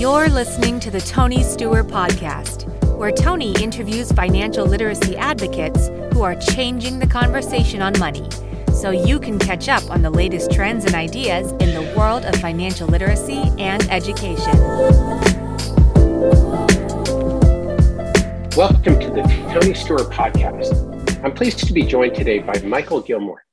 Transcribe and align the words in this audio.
You're 0.00 0.30
listening 0.30 0.80
to 0.80 0.90
the 0.90 1.02
Tony 1.02 1.44
Steuer 1.44 1.84
Podcast, 1.84 2.64
where 2.96 3.12
Tony 3.12 3.52
interviews 3.62 4.10
financial 4.10 4.64
literacy 4.64 5.14
advocates 5.14 5.88
who 6.14 6.22
are 6.22 6.34
changing 6.34 7.00
the 7.00 7.06
conversation 7.06 7.82
on 7.82 7.92
money 7.98 8.26
so 8.72 8.92
you 8.92 9.20
can 9.20 9.38
catch 9.38 9.68
up 9.68 9.90
on 9.90 10.00
the 10.00 10.08
latest 10.08 10.52
trends 10.52 10.86
and 10.86 10.94
ideas 10.94 11.52
in 11.52 11.74
the 11.74 11.94
world 11.94 12.24
of 12.24 12.34
financial 12.36 12.88
literacy 12.88 13.42
and 13.58 13.82
education. 13.90 14.56
Welcome 18.56 18.98
to 19.00 19.10
the 19.10 19.50
Tony 19.52 19.74
Steuer 19.74 20.10
Podcast. 20.10 21.22
I'm 21.22 21.34
pleased 21.34 21.58
to 21.66 21.74
be 21.74 21.82
joined 21.82 22.14
today 22.14 22.38
by 22.38 22.58
Michael 22.62 23.02
Gilmore. 23.02 23.44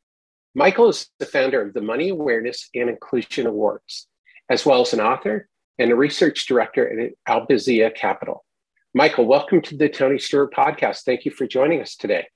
Michael 0.56 0.88
is 0.88 1.10
the 1.20 1.26
founder 1.26 1.62
of 1.62 1.74
the 1.74 1.82
Money 1.82 2.08
Awareness 2.08 2.70
and 2.74 2.90
Inclusion 2.90 3.48
Awards, 3.48 4.08
as 4.50 4.66
well 4.66 4.80
as 4.80 4.94
an 4.94 5.02
author 5.02 5.50
and 5.80 5.92
a 5.92 5.96
research 5.96 6.48
director 6.48 7.00
at 7.00 7.14
Albizia 7.28 7.94
Capital. 7.96 8.44
Michael, 8.94 9.26
welcome 9.26 9.62
to 9.62 9.78
the 9.78 9.90
Tony 9.90 10.18
Steuer 10.18 10.50
Podcast. 10.50 11.04
Thank 11.04 11.26
you 11.26 11.32
for 11.32 11.46
joining 11.46 11.82
us 11.82 11.96
today. 11.96 12.28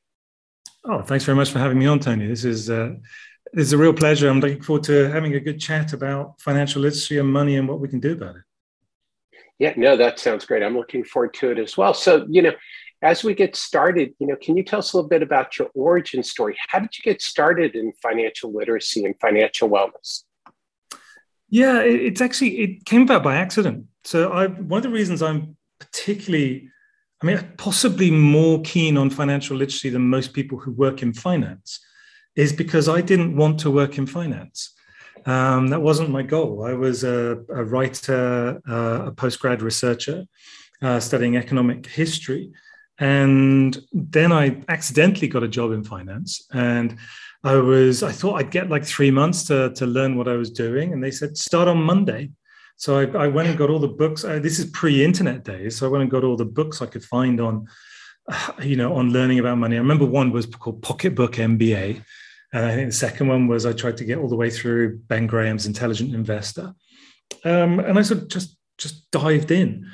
Oh, 0.84 1.02
thanks 1.02 1.24
very 1.24 1.36
much 1.36 1.52
for 1.52 1.60
having 1.60 1.80
me 1.80 1.88
on, 1.88 2.00
Tony. 2.00 2.28
This 2.28 2.44
is 2.44 2.70
uh, 2.70 2.94
this 3.54 3.68
is 3.68 3.74
a 3.74 3.78
real 3.78 3.94
pleasure. 3.94 4.30
I'm 4.30 4.40
looking 4.40 4.62
forward 4.62 4.84
to 4.84 5.10
having 5.10 5.36
a 5.36 5.40
good 5.40 5.60
chat 5.60 5.94
about 5.94 6.40
financial 6.40 6.82
literacy 6.82 7.18
and 7.18 7.32
money 7.32 7.56
and 7.56 7.68
what 7.68 7.80
we 7.80 7.88
can 7.88 8.00
do 8.00 8.14
about 8.14 8.36
it. 8.36 8.42
Yeah, 9.60 9.74
no, 9.78 9.96
that 9.98 10.20
sounds 10.20 10.46
great. 10.46 10.64
I'm 10.64 10.76
looking 10.76 11.04
forward 11.04 11.34
to 11.36 11.52
it 11.52 11.60
as 11.60 11.78
well. 11.78 11.94
So, 11.94 12.26
you 12.30 12.42
know, 12.42 12.54
as 13.04 13.24
we 13.24 13.34
get 13.34 13.56
started, 13.56 14.14
you 14.20 14.28
know, 14.28 14.36
can 14.36 14.58
you 14.58 14.64
tell 14.64 14.80
us 14.80 14.94
a 14.94 14.98
little 14.98 15.10
bit 15.10 15.22
about 15.22 15.58
your 15.58 15.70
origin 15.74 16.24
story? 16.24 16.56
How 16.68 16.80
did 16.80 16.98
you 16.98 17.04
get 17.04 17.22
started 17.22 17.76
in 17.76 17.94
financial 18.02 18.52
literacy 18.54 19.06
and 19.06 19.16
financial 19.20 19.70
wellness? 19.70 20.24
Yeah, 21.52 21.82
it's 21.82 22.22
actually 22.22 22.60
it 22.60 22.86
came 22.86 23.04
about 23.04 23.24
by 23.24 23.36
accident. 23.36 23.86
So, 24.04 24.32
I 24.32 24.48
one 24.48 24.78
of 24.80 24.84
the 24.84 24.90
reasons 24.90 25.22
I'm 25.22 25.56
particularly, 25.80 26.70
I 27.22 27.26
mean, 27.26 27.54
possibly 27.58 28.10
more 28.10 28.62
keen 28.62 28.98
on 28.98 29.10
financial 29.10 29.58
literacy 29.58 29.90
than 29.90 30.02
most 30.10 30.34
people 30.34 30.58
who 30.58 30.72
work 30.72 31.04
in 31.04 31.14
finance, 31.14 31.80
is 32.36 32.54
because 32.54 32.90
I 32.90 33.02
didn't 33.02 33.36
want 33.36 33.60
to 33.60 33.70
work 33.70 33.98
in 33.98 34.08
finance. 34.08 34.74
Um, 35.26 35.68
that 35.68 35.82
wasn't 35.82 36.10
my 36.10 36.24
goal. 36.24 36.64
I 36.66 36.74
was 36.74 37.04
a, 37.04 37.44
a 37.50 37.64
writer, 37.64 38.60
uh, 38.68 39.08
a 39.08 39.12
postgrad 39.12 39.62
researcher, 39.62 40.26
uh, 40.82 41.00
studying 41.00 41.36
economic 41.36 41.86
history 41.86 42.52
and 43.02 43.80
then 43.92 44.32
I 44.32 44.62
accidentally 44.70 45.28
got 45.28 45.42
a 45.42 45.48
job 45.48 45.72
in 45.72 45.84
finance. 45.84 46.46
And 46.54 46.98
I 47.44 47.56
was, 47.56 48.04
I 48.04 48.12
thought 48.12 48.36
I'd 48.36 48.52
get 48.52 48.70
like 48.70 48.86
three 48.86 49.12
months 49.12 49.44
to, 49.46 49.72
to 49.74 49.86
learn 49.86 50.16
what 50.16 50.28
I 50.28 50.36
was 50.36 50.52
doing. 50.52 50.94
And 50.94 51.04
they 51.04 51.12
said, 51.12 51.38
start 51.38 51.68
on 51.68 51.82
Monday. 51.82 52.32
So 52.78 53.00
I, 53.00 53.24
I 53.24 53.28
went 53.28 53.50
and 53.50 53.58
got 53.58 53.70
all 53.70 53.80
the 53.80 53.88
books. 53.88 54.24
Uh, 54.24 54.40
this 54.40 54.60
is 54.60 54.70
pre-internet 54.72 55.44
days. 55.44 55.78
So 55.78 55.88
I 55.88 55.90
went 55.90 56.04
and 56.04 56.12
got 56.12 56.24
all 56.24 56.38
the 56.38 56.46
books 56.46 56.82
I 56.82 56.86
could 56.86 57.04
find 57.04 57.40
on, 57.40 57.68
you 58.62 58.76
know, 58.76 58.96
on 58.96 59.12
learning 59.12 59.40
about 59.40 59.58
money. 59.58 59.76
I 59.76 59.80
remember 59.80 60.06
one 60.06 60.32
was 60.32 60.46
called 60.46 60.82
Pocketbook 60.82 61.34
MBA. 61.34 62.04
And 62.54 62.66
I 62.66 62.76
think 62.76 62.90
the 62.90 62.96
second 62.96 63.28
one 63.28 63.48
was 63.48 63.66
I 63.66 63.74
tried 63.74 63.98
to 63.98 64.06
get 64.06 64.18
all 64.18 64.28
the 64.28 64.36
way 64.36 64.50
through 64.50 65.00
Ben 65.00 65.26
Graham's 65.26 65.66
Intelligent 65.66 66.14
Investor. 66.14 66.74
Um, 67.46 67.80
and 67.80 67.98
I 67.98 68.02
sort 68.02 68.22
of 68.22 68.28
just, 68.28 68.58
just 68.78 69.10
dived 69.10 69.52
in 69.52 69.90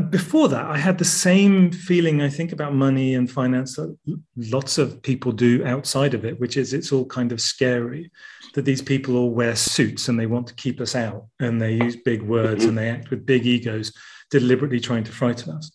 before 0.00 0.48
that, 0.48 0.66
I 0.66 0.78
had 0.78 0.96
the 0.96 1.04
same 1.04 1.70
feeling 1.70 2.22
I 2.22 2.30
think 2.30 2.52
about 2.52 2.74
money 2.74 3.14
and 3.14 3.30
finance 3.30 3.76
that 3.76 3.94
lots 4.36 4.78
of 4.78 5.02
people 5.02 5.32
do 5.32 5.64
outside 5.66 6.14
of 6.14 6.24
it, 6.24 6.40
which 6.40 6.56
is 6.56 6.72
it's 6.72 6.92
all 6.92 7.04
kind 7.04 7.30
of 7.30 7.40
scary 7.40 8.10
that 8.54 8.64
these 8.64 8.80
people 8.80 9.16
all 9.16 9.30
wear 9.30 9.54
suits 9.54 10.08
and 10.08 10.18
they 10.18 10.26
want 10.26 10.46
to 10.46 10.54
keep 10.54 10.80
us 10.80 10.94
out 10.94 11.26
and 11.40 11.60
they 11.60 11.72
use 11.72 11.96
big 11.96 12.22
words 12.22 12.64
and 12.64 12.76
they 12.76 12.88
act 12.88 13.10
with 13.10 13.26
big 13.26 13.46
egos, 13.46 13.92
deliberately 14.30 14.80
trying 14.80 15.04
to 15.04 15.12
frighten 15.12 15.52
us. 15.52 15.70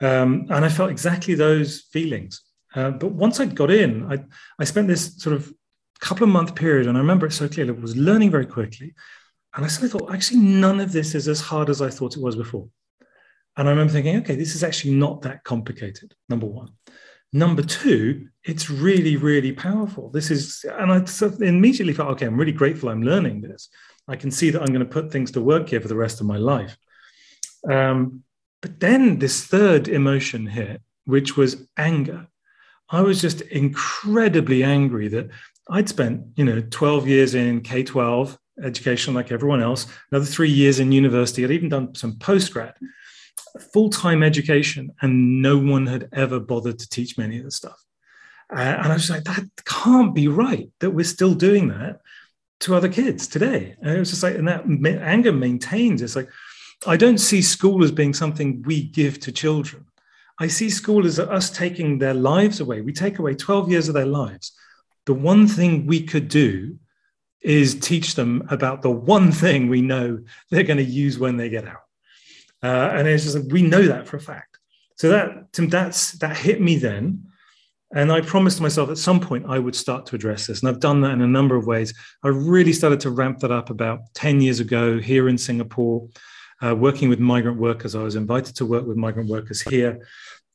Um, 0.00 0.46
and 0.50 0.64
I 0.64 0.68
felt 0.68 0.90
exactly 0.90 1.34
those 1.34 1.82
feelings. 1.92 2.42
Uh, 2.74 2.90
but 2.90 3.12
once 3.12 3.40
I 3.40 3.46
got 3.46 3.70
in, 3.70 4.04
I, 4.12 4.18
I 4.58 4.64
spent 4.64 4.88
this 4.88 5.16
sort 5.16 5.36
of 5.36 5.52
couple 6.00 6.24
of 6.24 6.30
month 6.30 6.54
period, 6.54 6.86
and 6.86 6.98
I 6.98 7.00
remember 7.00 7.26
it 7.26 7.32
so 7.32 7.48
clearly, 7.48 7.70
I 7.74 7.80
was 7.80 7.96
learning 7.96 8.30
very 8.30 8.46
quickly. 8.46 8.94
And 9.54 9.64
I 9.64 9.68
suddenly 9.68 9.90
thought, 9.90 10.12
actually, 10.12 10.40
none 10.40 10.80
of 10.80 10.92
this 10.92 11.14
is 11.14 11.28
as 11.28 11.40
hard 11.40 11.70
as 11.70 11.80
I 11.80 11.88
thought 11.88 12.16
it 12.16 12.22
was 12.22 12.36
before. 12.36 12.68
And 13.56 13.68
I 13.68 13.70
remember 13.70 13.92
thinking, 13.92 14.16
okay, 14.16 14.36
this 14.36 14.54
is 14.54 14.64
actually 14.64 14.94
not 14.94 15.22
that 15.22 15.44
complicated, 15.44 16.14
number 16.28 16.46
one. 16.46 16.70
Number 17.32 17.62
two, 17.62 18.28
it's 18.44 18.70
really, 18.70 19.16
really 19.16 19.52
powerful. 19.52 20.10
This 20.10 20.30
is, 20.30 20.64
and 20.78 20.92
I 20.92 21.04
immediately 21.44 21.92
felt, 21.92 22.10
okay, 22.10 22.26
I'm 22.26 22.36
really 22.36 22.52
grateful 22.52 22.88
I'm 22.88 23.02
learning 23.02 23.40
this. 23.40 23.68
I 24.06 24.16
can 24.16 24.30
see 24.30 24.50
that 24.50 24.60
I'm 24.60 24.68
going 24.68 24.80
to 24.80 24.84
put 24.84 25.10
things 25.10 25.30
to 25.32 25.40
work 25.40 25.68
here 25.68 25.80
for 25.80 25.88
the 25.88 25.96
rest 25.96 26.20
of 26.20 26.26
my 26.26 26.36
life. 26.36 26.76
Um, 27.68 28.22
but 28.60 28.80
then 28.80 29.18
this 29.18 29.44
third 29.44 29.88
emotion 29.88 30.46
hit, 30.46 30.82
which 31.06 31.36
was 31.36 31.66
anger. 31.76 32.28
I 32.90 33.00
was 33.00 33.20
just 33.20 33.40
incredibly 33.40 34.62
angry 34.62 35.08
that 35.08 35.30
I'd 35.70 35.88
spent, 35.88 36.24
you 36.36 36.44
know, 36.44 36.62
12 36.70 37.08
years 37.08 37.34
in 37.34 37.62
K 37.62 37.82
12 37.82 38.38
education 38.62 39.14
like 39.14 39.32
everyone 39.32 39.62
else, 39.62 39.86
another 40.12 40.26
three 40.26 40.50
years 40.50 40.78
in 40.78 40.92
university. 40.92 41.44
I'd 41.44 41.50
even 41.50 41.68
done 41.68 41.94
some 41.94 42.14
postgrad 42.14 42.74
full 43.72 43.90
time 43.90 44.22
education, 44.22 44.92
and 45.00 45.42
no 45.42 45.58
one 45.58 45.86
had 45.86 46.08
ever 46.12 46.40
bothered 46.40 46.78
to 46.78 46.88
teach 46.88 47.16
me 47.16 47.24
any 47.24 47.38
of 47.38 47.44
the 47.44 47.50
stuff. 47.50 47.82
Uh, 48.54 48.60
and 48.60 48.86
I 48.86 48.94
was 48.94 49.10
like, 49.10 49.24
that 49.24 49.44
can't 49.64 50.14
be 50.14 50.28
right 50.28 50.70
that 50.80 50.90
we're 50.90 51.04
still 51.04 51.34
doing 51.34 51.68
that 51.68 52.00
to 52.60 52.74
other 52.74 52.88
kids 52.88 53.26
today. 53.26 53.74
And 53.80 53.96
it 53.96 53.98
was 53.98 54.10
just 54.10 54.22
like, 54.22 54.36
and 54.36 54.48
that 54.48 54.66
anger 55.02 55.32
maintains. 55.32 56.02
It's 56.02 56.16
like, 56.16 56.28
I 56.86 56.96
don't 56.96 57.18
see 57.18 57.42
school 57.42 57.82
as 57.82 57.90
being 57.90 58.14
something 58.14 58.62
we 58.62 58.82
give 58.82 59.20
to 59.20 59.32
children. 59.32 59.86
I 60.38 60.48
see 60.48 60.68
school 60.68 61.06
as 61.06 61.18
us 61.18 61.50
taking 61.50 61.98
their 61.98 62.14
lives 62.14 62.60
away. 62.60 62.80
We 62.80 62.92
take 62.92 63.18
away 63.18 63.34
12 63.34 63.70
years 63.70 63.88
of 63.88 63.94
their 63.94 64.06
lives. 64.06 64.52
The 65.06 65.14
one 65.14 65.46
thing 65.46 65.86
we 65.86 66.02
could 66.02 66.28
do 66.28 66.78
is 67.40 67.78
teach 67.78 68.14
them 68.14 68.46
about 68.50 68.82
the 68.82 68.90
one 68.90 69.30
thing 69.30 69.68
we 69.68 69.82
know 69.82 70.18
they're 70.50 70.62
going 70.62 70.78
to 70.78 70.82
use 70.82 71.18
when 71.18 71.36
they 71.36 71.48
get 71.48 71.68
out. 71.68 71.83
Uh, 72.64 72.90
and 72.94 73.06
it's 73.06 73.24
just 73.24 73.52
we 73.52 73.60
know 73.60 73.82
that 73.82 74.06
for 74.06 74.16
a 74.16 74.20
fact. 74.20 74.58
So 74.96 75.10
that 75.10 75.52
that's 75.52 76.12
that 76.12 76.36
hit 76.36 76.62
me 76.62 76.76
then. 76.76 77.24
And 77.94 78.10
I 78.10 78.22
promised 78.22 78.60
myself 78.60 78.88
at 78.90 78.98
some 78.98 79.20
point 79.20 79.44
I 79.46 79.58
would 79.58 79.76
start 79.76 80.06
to 80.06 80.16
address 80.16 80.46
this. 80.46 80.60
And 80.60 80.68
I've 80.68 80.80
done 80.80 81.02
that 81.02 81.12
in 81.12 81.20
a 81.20 81.26
number 81.26 81.56
of 81.56 81.66
ways. 81.66 81.92
I 82.24 82.28
really 82.28 82.72
started 82.72 83.00
to 83.00 83.10
ramp 83.10 83.38
that 83.40 83.52
up 83.52 83.70
about 83.70 84.00
10 84.14 84.40
years 84.40 84.60
ago 84.60 84.98
here 84.98 85.28
in 85.28 85.36
Singapore, 85.36 86.08
uh, 86.64 86.74
working 86.74 87.08
with 87.08 87.20
migrant 87.20 87.58
workers. 87.58 87.94
I 87.94 88.02
was 88.02 88.16
invited 88.16 88.56
to 88.56 88.66
work 88.66 88.86
with 88.86 88.96
migrant 88.96 89.28
workers 89.28 89.60
here. 89.60 90.00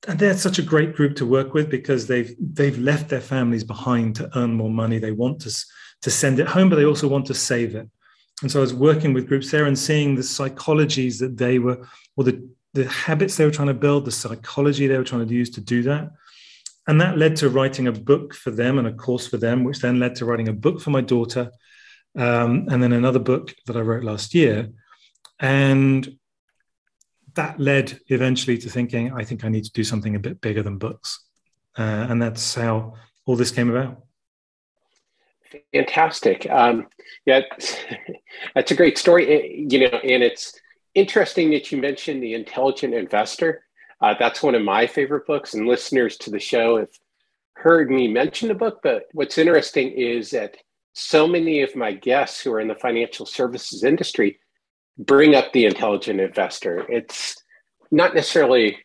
And 0.08 0.18
they're 0.18 0.36
such 0.36 0.60
a 0.60 0.64
great 0.64 0.96
group 0.96 1.16
to 1.18 1.26
work 1.26 1.54
with 1.54 1.70
because 1.70 2.08
they've 2.08 2.34
they've 2.40 2.78
left 2.78 3.10
their 3.10 3.22
families 3.22 3.64
behind 3.64 4.16
to 4.16 4.30
earn 4.38 4.54
more 4.54 4.72
money. 4.72 4.98
They 4.98 5.12
want 5.12 5.42
to, 5.42 5.66
to 6.02 6.10
send 6.10 6.40
it 6.40 6.48
home, 6.48 6.70
but 6.70 6.78
they 6.78 6.86
also 6.86 7.08
want 7.08 7.28
to 7.28 7.34
save 7.34 7.76
it. 7.76 7.88
And 8.42 8.52
so 8.52 8.60
I 8.60 8.62
was 8.62 8.74
working 8.74 9.14
with 9.14 9.28
groups 9.28 9.52
there 9.52 9.66
and 9.66 9.78
seeing 9.78 10.16
the 10.16 10.22
psychologies 10.22 11.20
that 11.20 11.38
they 11.38 11.60
were, 11.60 11.88
or 12.16 12.24
the, 12.24 12.50
the 12.74 12.88
habits 12.88 13.36
they 13.36 13.46
were 13.46 13.52
trying 13.52 13.68
to 13.68 13.74
build, 13.74 14.06
the 14.06 14.12
psychology 14.12 14.88
they 14.88 14.98
were 14.98 15.04
trying 15.04 15.28
to 15.28 15.34
use 15.34 15.50
to 15.52 15.62
do 15.62 15.84
that. 15.84 16.12
And 16.88 17.00
that 17.02 17.18
led 17.18 17.36
to 17.38 17.50
writing 17.50 17.88
a 17.88 17.92
book 17.92 18.34
for 18.34 18.52
them 18.52 18.80
and 18.80 18.88
a 18.88 18.94
course 18.94 19.28
for 19.28 19.38
them, 19.38 19.64
which 19.64 19.80
then 19.80 20.00
led 20.00 20.16
to 20.16 20.26
writing 20.26 20.48
a 20.48 20.54
book 20.54 20.82
for 20.82 20.90
my 20.90 21.02
daughter. 21.02 21.52
Um, 22.18 22.68
and 22.72 22.82
then 22.82 22.94
another 22.94 23.20
book 23.20 23.54
that 23.68 23.78
I 23.78 23.82
wrote 23.82 24.04
last 24.04 24.34
year. 24.34 24.70
And 25.40 26.18
that 27.36 27.60
led 27.60 28.00
eventually 28.08 28.58
to 28.58 28.70
thinking, 28.70 29.14
I 29.14 29.24
think 29.24 29.46
I 29.46 29.50
need 29.50 29.66
to 29.66 29.72
do 29.72 29.84
something 29.84 30.16
a 30.16 30.20
bit 30.20 30.42
bigger 30.42 30.64
than 30.64 30.78
books. 30.78 31.26
Uh, 31.78 32.08
and 32.10 32.22
that's 32.22 32.56
how 32.56 32.96
all 33.26 33.36
this 33.36 33.52
came 33.52 33.70
about. 33.70 34.04
Fantastic. 35.74 36.48
Um, 36.50 36.88
yeah, 37.26 37.42
that's 38.56 38.72
a 38.72 38.76
great 38.76 38.98
story. 38.98 39.28
Eh, 39.28 39.66
you 39.70 39.80
know, 39.80 39.98
and 39.98 40.24
it's 40.24 40.60
interesting 40.96 41.52
that 41.52 41.72
you 41.72 41.80
mentioned 41.80 42.22
the 42.22 42.34
Intelligent 42.34 42.94
Investor. 42.94 43.64
Uh, 44.02 44.14
that's 44.18 44.44
one 44.44 44.56
of 44.56 44.64
my 44.64 44.88
favorite 44.88 45.26
books, 45.28 45.54
and 45.54 45.68
listeners 45.68 46.18
to 46.18 46.32
the 46.32 46.40
show 46.40 46.78
have 46.78 46.90
heard 47.54 47.90
me 47.92 48.08
mention 48.08 48.48
the 48.48 48.54
book. 48.54 48.80
But 48.84 49.04
what's 49.14 49.38
interesting 49.38 49.92
is 49.92 50.32
that 50.32 50.56
so 50.94 51.28
many 51.28 51.62
of 51.62 51.76
my 51.76 51.92
guests 51.92 52.42
who 52.42 52.54
are 52.54 52.60
in 52.60 52.68
the 52.68 52.76
financial 52.76 53.26
services 53.26 53.84
industry 53.84 54.40
bring 54.98 55.36
up 55.36 55.52
the 55.54 55.66
Intelligent 55.66 56.20
Investor. 56.20 56.86
It's 56.90 57.36
not 57.92 58.14
necessarily 58.14 58.78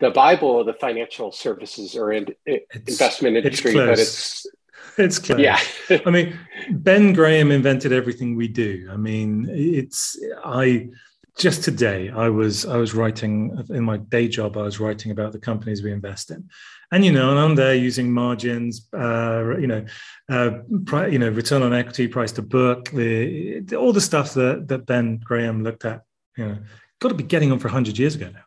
the 0.00 0.10
Bible 0.10 0.60
of 0.60 0.66
the 0.66 0.74
financial 0.74 1.32
services 1.32 1.96
or 1.96 2.12
in, 2.12 2.26
investment 2.74 3.36
industry, 3.36 3.74
but 3.74 3.98
it's 3.98 4.46
it's 4.98 5.18
clear. 5.18 5.38
Yeah. 5.38 5.60
I 6.06 6.10
mean, 6.10 6.38
Ben 6.70 7.12
Graham 7.12 7.50
invented 7.50 7.92
everything 7.92 8.36
we 8.36 8.48
do. 8.48 8.88
I 8.90 8.96
mean, 8.96 9.48
it's 9.50 10.18
I 10.44 10.88
just 11.36 11.64
today 11.64 12.10
I 12.10 12.28
was 12.28 12.64
I 12.64 12.76
was 12.76 12.94
writing 12.94 13.64
in 13.70 13.82
my 13.82 13.96
day 13.96 14.28
job. 14.28 14.56
I 14.56 14.62
was 14.62 14.78
writing 14.78 15.10
about 15.10 15.32
the 15.32 15.38
companies 15.38 15.82
we 15.82 15.92
invest 15.92 16.30
in, 16.30 16.48
and 16.92 17.04
you 17.04 17.12
know, 17.12 17.30
and 17.30 17.38
I'm 17.38 17.54
there 17.54 17.74
using 17.74 18.12
margins, 18.12 18.86
uh, 18.92 19.56
you 19.58 19.66
know, 19.66 19.84
uh, 20.28 20.50
pri- 20.86 21.08
you 21.08 21.18
know, 21.18 21.30
return 21.30 21.62
on 21.62 21.74
equity, 21.74 22.06
price 22.06 22.32
to 22.32 22.42
book, 22.42 22.90
the 22.90 23.64
all 23.76 23.92
the 23.92 24.00
stuff 24.00 24.34
that 24.34 24.68
that 24.68 24.86
Ben 24.86 25.18
Graham 25.18 25.64
looked 25.64 25.84
at, 25.84 26.02
you 26.36 26.46
know, 26.46 26.58
got 27.00 27.08
to 27.08 27.14
be 27.14 27.24
getting 27.24 27.50
on 27.50 27.58
for 27.58 27.68
100 27.68 27.98
years 27.98 28.14
ago 28.14 28.30
now. 28.30 28.44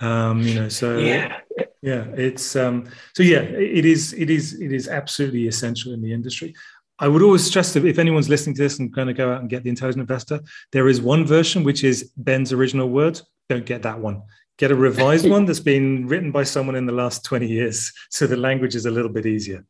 Um, 0.00 0.42
you 0.42 0.54
know, 0.54 0.68
so 0.68 0.98
yeah, 0.98 1.40
yeah, 1.84 2.06
it's 2.16 2.56
um, 2.56 2.88
so 3.14 3.22
yeah, 3.22 3.40
it 3.40 3.84
is, 3.84 4.14
it 4.14 4.30
is, 4.30 4.58
it 4.58 4.72
is 4.72 4.88
absolutely 4.88 5.48
essential 5.48 5.92
in 5.92 6.00
the 6.00 6.14
industry. 6.14 6.54
I 6.98 7.08
would 7.08 7.20
always 7.20 7.44
stress 7.44 7.74
that 7.74 7.84
if 7.84 7.98
anyone's 7.98 8.30
listening 8.30 8.56
to 8.56 8.62
this 8.62 8.78
and 8.78 8.90
going 8.90 9.08
to 9.08 9.12
go 9.12 9.30
out 9.30 9.42
and 9.42 9.50
get 9.50 9.64
the 9.64 9.68
Intelligent 9.68 10.00
Investor, 10.00 10.40
there 10.72 10.88
is 10.88 11.02
one 11.02 11.26
version 11.26 11.62
which 11.62 11.84
is 11.84 12.10
Ben's 12.16 12.54
original 12.54 12.88
words. 12.88 13.22
Don't 13.50 13.66
get 13.66 13.82
that 13.82 13.98
one. 13.98 14.22
Get 14.56 14.70
a 14.70 14.74
revised 14.74 15.28
one 15.28 15.44
that's 15.44 15.60
been 15.60 16.06
written 16.08 16.32
by 16.32 16.44
someone 16.44 16.74
in 16.74 16.86
the 16.86 16.92
last 16.92 17.22
20 17.22 17.48
years. 17.48 17.92
So 18.08 18.26
the 18.26 18.38
language 18.38 18.74
is 18.74 18.86
a 18.86 18.90
little 18.90 19.10
bit 19.10 19.26
easier. 19.26 19.66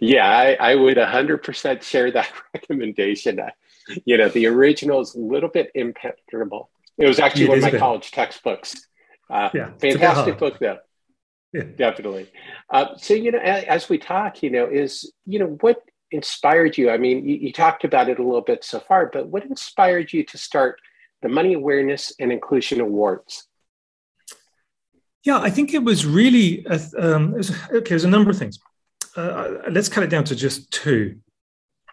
Yeah, 0.00 0.28
I, 0.28 0.72
I 0.72 0.74
would 0.74 0.96
100% 0.96 1.82
share 1.82 2.10
that 2.10 2.32
recommendation. 2.54 3.38
You 4.04 4.16
know, 4.16 4.28
the 4.30 4.46
original 4.46 5.00
is 5.00 5.14
a 5.14 5.20
little 5.20 5.48
bit 5.48 5.70
impenetrable. 5.76 6.70
It 6.98 7.06
was 7.06 7.20
actually 7.20 7.46
one 7.46 7.58
of 7.58 7.72
my 7.72 7.78
college 7.78 8.10
textbooks. 8.10 8.88
Uh, 9.30 9.50
yeah, 9.54 9.70
fantastic 9.80 10.38
book, 10.38 10.58
though. 10.58 10.78
Yeah. 11.52 11.64
Definitely. 11.76 12.30
Uh, 12.70 12.96
so, 12.96 13.12
you 13.12 13.30
know, 13.30 13.38
as 13.38 13.88
we 13.88 13.98
talk, 13.98 14.42
you 14.42 14.50
know, 14.50 14.66
is, 14.66 15.12
you 15.26 15.38
know, 15.38 15.58
what 15.60 15.82
inspired 16.10 16.78
you? 16.78 16.90
I 16.90 16.96
mean, 16.96 17.28
you, 17.28 17.36
you, 17.36 17.52
talked 17.52 17.84
about 17.84 18.08
it 18.08 18.18
a 18.18 18.22
little 18.22 18.40
bit 18.40 18.64
so 18.64 18.80
far, 18.80 19.10
but 19.12 19.28
what 19.28 19.44
inspired 19.44 20.12
you 20.12 20.24
to 20.24 20.38
start 20.38 20.80
the 21.20 21.28
Money 21.28 21.52
Awareness 21.52 22.12
and 22.18 22.32
Inclusion 22.32 22.80
Awards? 22.80 23.46
Yeah, 25.24 25.38
I 25.38 25.50
think 25.50 25.74
it 25.74 25.84
was 25.84 26.06
really, 26.06 26.66
a, 26.68 26.80
um, 26.98 27.34
it 27.34 27.38
was, 27.38 27.50
okay, 27.70 27.90
there's 27.90 28.04
a 28.04 28.08
number 28.08 28.30
of 28.30 28.38
things. 28.38 28.58
Uh, 29.14 29.58
let's 29.70 29.90
cut 29.90 30.02
it 30.02 30.10
down 30.10 30.24
to 30.24 30.34
just 30.34 30.70
two. 30.70 31.18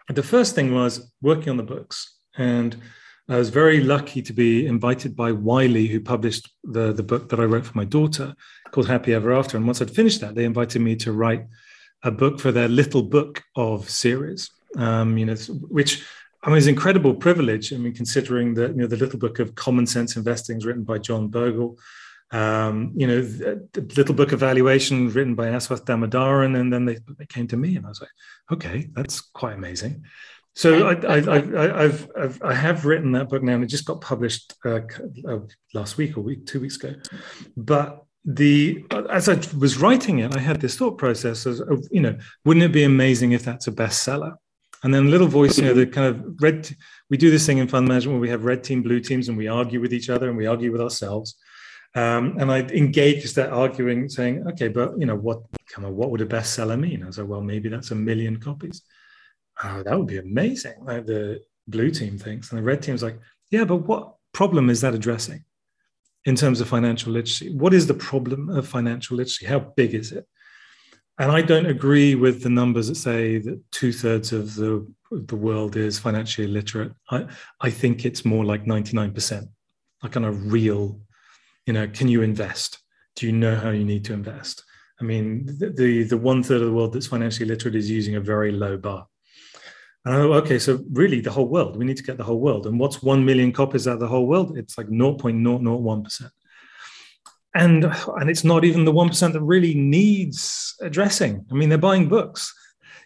The 0.08 0.22
first 0.22 0.54
thing 0.54 0.74
was 0.74 1.12
working 1.20 1.50
on 1.50 1.58
the 1.58 1.62
books. 1.62 2.16
And 2.36 2.76
I 3.30 3.36
was 3.36 3.48
very 3.48 3.80
lucky 3.80 4.22
to 4.22 4.32
be 4.32 4.66
invited 4.66 5.14
by 5.14 5.30
Wiley, 5.30 5.86
who 5.86 6.00
published 6.00 6.50
the, 6.64 6.92
the 6.92 7.04
book 7.04 7.28
that 7.28 7.38
I 7.38 7.44
wrote 7.44 7.64
for 7.64 7.78
my 7.78 7.84
daughter 7.84 8.34
called 8.72 8.88
Happy 8.88 9.14
Ever 9.14 9.32
After. 9.32 9.56
And 9.56 9.66
once 9.66 9.80
I'd 9.80 9.90
finished 9.90 10.20
that, 10.20 10.34
they 10.34 10.44
invited 10.44 10.82
me 10.82 10.96
to 10.96 11.12
write 11.12 11.46
a 12.02 12.10
book 12.10 12.40
for 12.40 12.50
their 12.50 12.66
Little 12.66 13.04
Book 13.04 13.44
of 13.54 13.88
series, 13.88 14.50
um, 14.76 15.16
you 15.16 15.26
know, 15.26 15.34
which 15.68 16.02
I 16.42 16.48
mean, 16.48 16.58
it's 16.58 16.66
an 16.66 16.74
incredible 16.74 17.14
privilege. 17.14 17.72
I 17.72 17.76
mean, 17.76 17.94
considering 17.94 18.54
that, 18.54 18.70
you 18.70 18.78
know, 18.78 18.86
the 18.88 18.96
Little 18.96 19.18
Book 19.18 19.38
of 19.38 19.54
Common 19.54 19.86
Sense 19.86 20.16
Investing 20.16 20.56
is 20.56 20.66
written 20.66 20.82
by 20.82 20.98
John 20.98 21.28
Bogle, 21.28 21.78
um, 22.32 22.92
you 22.96 23.06
know, 23.06 23.20
the, 23.20 23.68
Little 23.96 24.14
Book 24.14 24.32
of 24.32 24.40
Valuation 24.40 25.10
written 25.10 25.36
by 25.36 25.48
Aswath 25.48 25.84
Damodaran. 25.84 26.58
And 26.58 26.72
then 26.72 26.84
they, 26.84 26.98
they 27.18 27.26
came 27.26 27.46
to 27.48 27.56
me 27.56 27.76
and 27.76 27.86
I 27.86 27.90
was 27.90 28.00
like, 28.00 28.10
okay, 28.50 28.88
that's 28.92 29.20
quite 29.20 29.54
amazing. 29.54 30.04
So 30.54 30.88
I, 30.88 30.94
I, 31.06 31.18
I, 31.18 31.84
I've, 31.84 32.10
I've, 32.18 32.42
I 32.42 32.54
have 32.54 32.84
written 32.84 33.12
that 33.12 33.28
book 33.28 33.42
now, 33.42 33.54
and 33.54 33.64
it 33.64 33.68
just 33.68 33.86
got 33.86 34.00
published 34.00 34.54
uh, 34.64 34.80
uh, 35.26 35.38
last 35.74 35.96
week 35.96 36.16
or 36.16 36.22
week, 36.22 36.46
two 36.46 36.60
weeks 36.60 36.76
ago. 36.76 36.94
But 37.56 38.04
the 38.24 38.84
as 39.08 39.28
I 39.28 39.40
was 39.56 39.78
writing 39.78 40.18
it, 40.18 40.34
I 40.36 40.40
had 40.40 40.60
this 40.60 40.76
thought 40.76 40.98
process 40.98 41.46
of, 41.46 41.60
of, 41.60 41.86
you 41.90 42.00
know, 42.00 42.18
wouldn't 42.44 42.64
it 42.64 42.72
be 42.72 42.84
amazing 42.84 43.32
if 43.32 43.44
that's 43.44 43.68
a 43.68 43.72
bestseller? 43.72 44.34
And 44.82 44.94
then 44.94 45.06
a 45.06 45.10
little 45.10 45.28
voice, 45.28 45.58
you 45.58 45.64
know, 45.64 45.74
the 45.74 45.86
kind 45.86 46.08
of 46.08 46.42
red. 46.42 46.68
We 47.10 47.16
do 47.16 47.30
this 47.30 47.46
thing 47.46 47.58
in 47.58 47.68
fund 47.68 47.86
management 47.86 48.14
where 48.14 48.20
we 48.20 48.30
have 48.30 48.44
red 48.44 48.64
team, 48.64 48.82
blue 48.82 49.00
teams, 49.00 49.28
and 49.28 49.36
we 49.36 49.46
argue 49.46 49.80
with 49.80 49.92
each 49.92 50.10
other 50.10 50.28
and 50.28 50.36
we 50.36 50.46
argue 50.46 50.72
with 50.72 50.80
ourselves. 50.80 51.36
Um, 51.94 52.36
and 52.38 52.52
I 52.52 52.60
engaged 52.60 53.34
that 53.36 53.50
arguing, 53.50 54.08
saying, 54.08 54.46
okay, 54.48 54.68
but 54.68 54.98
you 54.98 55.06
know, 55.06 55.16
what 55.16 55.42
come 55.70 55.84
on, 55.84 55.96
what 55.96 56.10
would 56.10 56.20
a 56.20 56.26
bestseller 56.26 56.78
mean? 56.78 57.02
I 57.02 57.06
was 57.06 57.18
like, 57.18 57.28
well, 57.28 57.42
maybe 57.42 57.68
that's 57.68 57.90
a 57.90 57.94
million 57.94 58.38
copies 58.38 58.82
oh, 59.64 59.82
that 59.82 59.96
would 59.98 60.06
be 60.06 60.18
amazing. 60.18 60.74
Like 60.82 61.06
the 61.06 61.40
blue 61.68 61.90
team 61.90 62.18
thinks, 62.18 62.50
and 62.50 62.58
the 62.58 62.62
red 62.62 62.82
team's 62.82 63.02
like, 63.02 63.18
yeah, 63.50 63.64
but 63.64 63.86
what 63.86 64.14
problem 64.32 64.70
is 64.70 64.80
that 64.80 64.94
addressing 64.94 65.44
in 66.24 66.36
terms 66.36 66.60
of 66.60 66.68
financial 66.68 67.12
literacy? 67.12 67.54
What 67.54 67.74
is 67.74 67.86
the 67.86 67.94
problem 67.94 68.48
of 68.50 68.68
financial 68.68 69.16
literacy? 69.16 69.46
How 69.46 69.60
big 69.60 69.94
is 69.94 70.12
it? 70.12 70.26
And 71.18 71.30
I 71.30 71.42
don't 71.42 71.66
agree 71.66 72.14
with 72.14 72.42
the 72.42 72.48
numbers 72.48 72.88
that 72.88 72.94
say 72.94 73.38
that 73.38 73.60
two 73.72 73.92
thirds 73.92 74.32
of 74.32 74.54
the, 74.54 74.90
the 75.10 75.36
world 75.36 75.76
is 75.76 75.98
financially 75.98 76.48
illiterate. 76.48 76.92
I, 77.10 77.26
I 77.60 77.70
think 77.70 78.04
it's 78.04 78.24
more 78.24 78.44
like 78.44 78.64
99%, 78.64 79.46
like 80.02 80.16
on 80.16 80.24
a 80.24 80.32
real, 80.32 80.98
you 81.66 81.74
know, 81.74 81.86
can 81.88 82.08
you 82.08 82.22
invest? 82.22 82.78
Do 83.16 83.26
you 83.26 83.32
know 83.32 83.54
how 83.54 83.68
you 83.68 83.84
need 83.84 84.04
to 84.06 84.14
invest? 84.14 84.64
I 84.98 85.04
mean, 85.04 85.44
the, 85.58 85.70
the, 85.70 86.02
the 86.04 86.16
one 86.16 86.42
third 86.42 86.62
of 86.62 86.68
the 86.68 86.72
world 86.72 86.94
that's 86.94 87.06
financially 87.06 87.48
literate 87.48 87.74
is 87.74 87.90
using 87.90 88.16
a 88.16 88.20
very 88.20 88.52
low 88.52 88.78
bar. 88.78 89.06
And 90.04 90.14
I 90.14 90.18
thought, 90.18 90.44
okay, 90.44 90.58
so 90.58 90.82
really 90.92 91.20
the 91.20 91.30
whole 91.30 91.48
world, 91.48 91.76
we 91.76 91.84
need 91.84 91.98
to 91.98 92.02
get 92.02 92.16
the 92.16 92.24
whole 92.24 92.40
world. 92.40 92.66
And 92.66 92.78
what's 92.78 93.02
1 93.02 93.24
million 93.24 93.52
copies 93.52 93.86
out 93.86 93.94
of 93.94 94.00
the 94.00 94.08
whole 94.08 94.26
world? 94.26 94.56
It's 94.56 94.78
like 94.78 94.88
0.001%. 94.88 96.30
And, 97.54 97.84
and 97.84 98.30
it's 98.30 98.44
not 98.44 98.64
even 98.64 98.84
the 98.84 98.92
1% 98.92 99.32
that 99.32 99.42
really 99.42 99.74
needs 99.74 100.74
addressing. 100.80 101.44
I 101.50 101.54
mean, 101.54 101.68
they're 101.68 101.78
buying 101.78 102.08
books. 102.08 102.54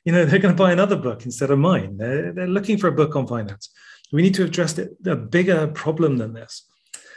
You 0.04 0.12
know, 0.12 0.24
they're 0.26 0.38
going 0.38 0.54
to 0.54 0.62
buy 0.62 0.72
another 0.72 0.96
book 0.96 1.24
instead 1.24 1.50
of 1.50 1.58
mine. 1.58 1.96
They're, 1.96 2.32
they're 2.32 2.46
looking 2.46 2.78
for 2.78 2.88
a 2.88 2.92
book 2.92 3.16
on 3.16 3.26
finance. 3.26 3.70
We 4.12 4.22
need 4.22 4.34
to 4.34 4.44
address 4.44 4.78
it, 4.78 4.92
a 5.06 5.16
bigger 5.16 5.66
problem 5.66 6.18
than 6.18 6.34
this. 6.34 6.64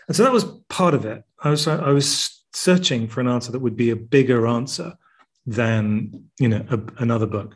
And 0.08 0.16
so 0.16 0.24
that 0.24 0.32
was 0.32 0.46
part 0.70 0.94
of 0.94 1.06
it. 1.06 1.24
I 1.44 1.50
was, 1.52 1.68
I 1.68 1.92
was 1.92 2.44
searching 2.54 3.08
for 3.08 3.22
an 3.22 3.28
answer 3.28 3.52
that 3.52 3.60
would 3.60 3.76
be 3.76 3.92
a 3.92 3.96
bigger 3.96 4.48
answer 4.48 4.94
than, 5.46 6.30
you 6.40 6.48
know, 6.48 6.66
a, 6.72 6.80
another 6.98 7.28
book. 7.28 7.56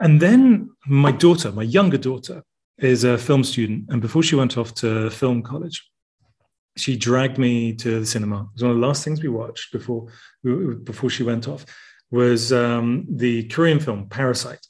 And 0.00 0.20
then 0.20 0.70
my 0.86 1.12
daughter, 1.12 1.52
my 1.52 1.62
younger 1.62 1.98
daughter, 1.98 2.42
is 2.78 3.04
a 3.04 3.18
film 3.18 3.44
student. 3.44 3.84
And 3.90 4.00
before 4.00 4.22
she 4.22 4.34
went 4.34 4.56
off 4.56 4.74
to 4.76 5.10
film 5.10 5.42
college, 5.42 5.86
she 6.76 6.96
dragged 6.96 7.36
me 7.36 7.74
to 7.74 8.00
the 8.00 8.06
cinema. 8.06 8.42
It 8.42 8.48
was 8.54 8.62
one 8.62 8.70
of 8.72 8.78
the 8.78 8.86
last 8.86 9.04
things 9.04 9.22
we 9.22 9.28
watched 9.28 9.72
before, 9.72 10.06
before 10.42 11.10
she 11.10 11.22
went 11.22 11.46
off 11.46 11.66
was 12.10 12.52
um, 12.52 13.06
the 13.08 13.44
Korean 13.44 13.78
film 13.78 14.08
Parasite. 14.08 14.66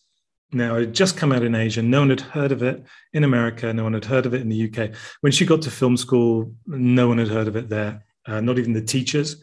Now, 0.52 0.76
it 0.76 0.80
had 0.80 0.94
just 0.94 1.16
come 1.16 1.32
out 1.32 1.44
in 1.44 1.54
Asia. 1.54 1.80
No 1.80 2.00
one 2.00 2.10
had 2.10 2.20
heard 2.20 2.50
of 2.50 2.62
it 2.62 2.84
in 3.12 3.22
America. 3.22 3.72
No 3.72 3.84
one 3.84 3.92
had 3.92 4.04
heard 4.04 4.26
of 4.26 4.34
it 4.34 4.40
in 4.40 4.48
the 4.48 4.68
UK. 4.68 4.90
When 5.20 5.32
she 5.32 5.46
got 5.46 5.62
to 5.62 5.70
film 5.70 5.96
school, 5.96 6.52
no 6.66 7.06
one 7.06 7.18
had 7.18 7.28
heard 7.28 7.46
of 7.46 7.54
it 7.54 7.68
there, 7.68 8.04
uh, 8.26 8.40
not 8.40 8.58
even 8.58 8.72
the 8.72 8.82
teachers. 8.82 9.40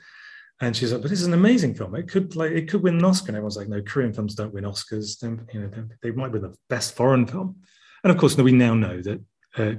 And 0.59 0.75
she's 0.75 0.91
like, 0.91 1.01
but 1.01 1.11
this 1.11 1.21
is 1.21 1.27
an 1.27 1.33
amazing 1.33 1.75
film. 1.75 1.95
It 1.95 2.09
could 2.09 2.35
like 2.35 2.51
it 2.51 2.67
could 2.67 2.81
win 2.81 2.97
an 2.97 3.05
Oscar. 3.05 3.29
And 3.29 3.37
everyone's 3.37 3.57
like, 3.57 3.69
no, 3.69 3.81
Korean 3.81 4.13
films 4.13 4.33
don't 4.33 4.53
win 4.53 4.63
Oscars. 4.63 5.19
They, 5.19 5.27
you 5.53 5.61
know, 5.61 5.87
they, 6.01 6.11
might 6.11 6.31
be 6.31 6.39
the 6.39 6.55
best 6.67 6.95
foreign 6.95 7.27
film. 7.27 7.57
And 8.03 8.11
of 8.11 8.17
course, 8.17 8.35
we 8.35 8.51
now 8.51 8.73
know 8.73 9.01
that 9.01 9.21
uh, 9.57 9.73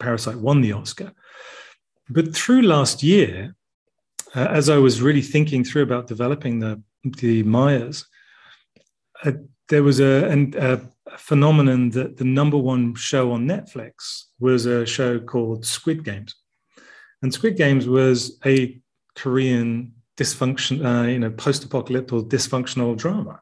Parasite 0.00 0.36
won 0.36 0.62
the 0.62 0.72
Oscar. 0.72 1.12
But 2.08 2.34
through 2.34 2.62
last 2.62 3.02
year, 3.02 3.54
uh, 4.34 4.48
as 4.50 4.68
I 4.68 4.78
was 4.78 5.00
really 5.00 5.22
thinking 5.22 5.62
through 5.62 5.82
about 5.82 6.08
developing 6.08 6.58
the 6.58 6.82
the 7.04 7.44
MAIAs, 7.44 8.04
uh, 9.24 9.32
there 9.68 9.84
was 9.84 10.00
a, 10.00 10.28
a 10.56 10.80
phenomenon 11.18 11.90
that 11.90 12.16
the 12.16 12.24
number 12.24 12.56
one 12.56 12.96
show 12.96 13.30
on 13.30 13.46
Netflix 13.46 14.24
was 14.40 14.66
a 14.66 14.84
show 14.84 15.20
called 15.20 15.64
Squid 15.64 16.02
Games, 16.02 16.34
and 17.22 17.32
Squid 17.32 17.56
Games 17.56 17.86
was 17.86 18.40
a 18.44 18.80
Korean 19.14 19.92
dysfunction, 20.16 20.84
uh, 20.84 21.06
you 21.06 21.18
know, 21.18 21.30
post-apocalyptic 21.30 22.28
dysfunctional 22.28 22.96
drama. 22.96 23.40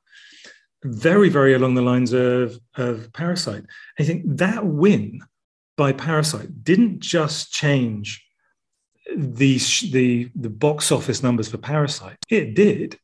Very, 0.83 1.29
very 1.29 1.55
along 1.55 1.75
the 1.75 1.83
lines 1.83 2.13
of, 2.13 2.59
of 2.77 3.13
Parasite. 3.13 3.65
I 3.99 4.05
think 4.05 4.23
that 4.27 4.67
win 4.67 5.21
by 5.77 5.93
Parasite 5.93 6.63
didn't 6.63 7.01
just 7.01 7.53
change 7.53 8.25
the, 9.15 9.59
the, 9.91 10.31
the 10.35 10.51
box 10.51 10.93
office 10.93 11.23
numbers 11.23 11.49
for 11.49 11.59
Parasite. 11.59 12.19
It 12.29 12.55
did, 12.55 12.99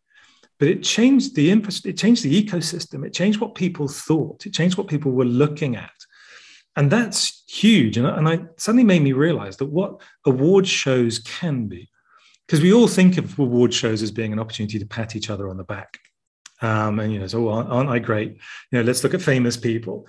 but 0.58 0.68
it 0.68 0.82
changed 0.82 1.34
the 1.36 1.50
it 1.50 1.96
changed 1.96 2.22
the 2.22 2.44
ecosystem. 2.44 3.06
It 3.06 3.14
changed 3.14 3.40
what 3.40 3.54
people 3.54 3.88
thought. 3.88 4.44
It 4.46 4.52
changed 4.52 4.76
what 4.76 4.88
people 4.88 5.12
were 5.12 5.24
looking 5.24 5.76
at. 5.76 5.90
And 6.76 6.90
that's 6.90 7.44
huge. 7.48 7.96
And, 7.96 8.06
and 8.06 8.28
I 8.28 8.40
suddenly 8.58 8.84
made 8.84 9.02
me 9.02 9.12
realize 9.12 9.56
that 9.56 9.66
what 9.66 10.02
award 10.26 10.66
shows 10.68 11.18
can 11.18 11.66
be 11.66 11.88
because 12.50 12.64
we 12.64 12.72
all 12.72 12.88
think 12.88 13.16
of 13.16 13.38
award 13.38 13.72
shows 13.72 14.02
as 14.02 14.10
being 14.10 14.32
an 14.32 14.40
opportunity 14.40 14.76
to 14.80 14.84
pat 14.84 15.14
each 15.14 15.30
other 15.30 15.48
on 15.48 15.56
the 15.56 15.62
back. 15.62 16.00
Um, 16.60 16.98
and, 16.98 17.12
you 17.12 17.20
know, 17.20 17.28
so 17.28 17.48
oh, 17.48 17.62
aren't 17.62 17.88
I 17.88 18.00
great? 18.00 18.38
You 18.72 18.78
know, 18.78 18.82
let's 18.82 19.04
look 19.04 19.14
at 19.14 19.22
famous 19.22 19.56
people. 19.56 20.08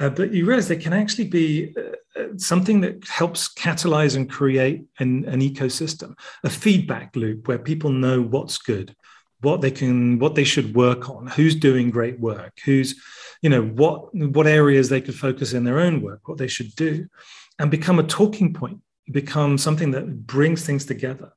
Uh, 0.00 0.08
but 0.08 0.32
you 0.32 0.46
realize 0.46 0.68
there 0.68 0.78
can 0.78 0.94
actually 0.94 1.28
be 1.28 1.74
uh, 1.76 2.18
uh, 2.18 2.28
something 2.38 2.80
that 2.80 3.06
helps 3.06 3.52
catalyze 3.52 4.16
and 4.16 4.30
create 4.30 4.86
an, 5.00 5.26
an 5.26 5.42
ecosystem, 5.42 6.18
a 6.44 6.48
feedback 6.48 7.14
loop 7.14 7.46
where 7.46 7.58
people 7.58 7.90
know 7.90 8.22
what's 8.22 8.56
good, 8.56 8.96
what 9.42 9.60
they 9.60 9.70
can, 9.70 10.18
what 10.18 10.34
they 10.34 10.44
should 10.44 10.74
work 10.74 11.10
on, 11.10 11.26
who's 11.26 11.54
doing 11.54 11.90
great 11.90 12.18
work, 12.18 12.54
who's, 12.64 12.98
you 13.42 13.50
know, 13.50 13.64
what 13.64 14.14
what 14.14 14.46
areas 14.46 14.88
they 14.88 15.02
could 15.02 15.14
focus 15.14 15.52
in 15.52 15.64
their 15.64 15.78
own 15.78 16.00
work, 16.00 16.26
what 16.26 16.38
they 16.38 16.48
should 16.48 16.74
do, 16.74 17.06
and 17.58 17.70
become 17.70 17.98
a 17.98 18.02
talking 18.02 18.54
point, 18.54 18.80
become 19.10 19.58
something 19.58 19.90
that 19.90 20.26
brings 20.26 20.64
things 20.64 20.86
together. 20.86 21.32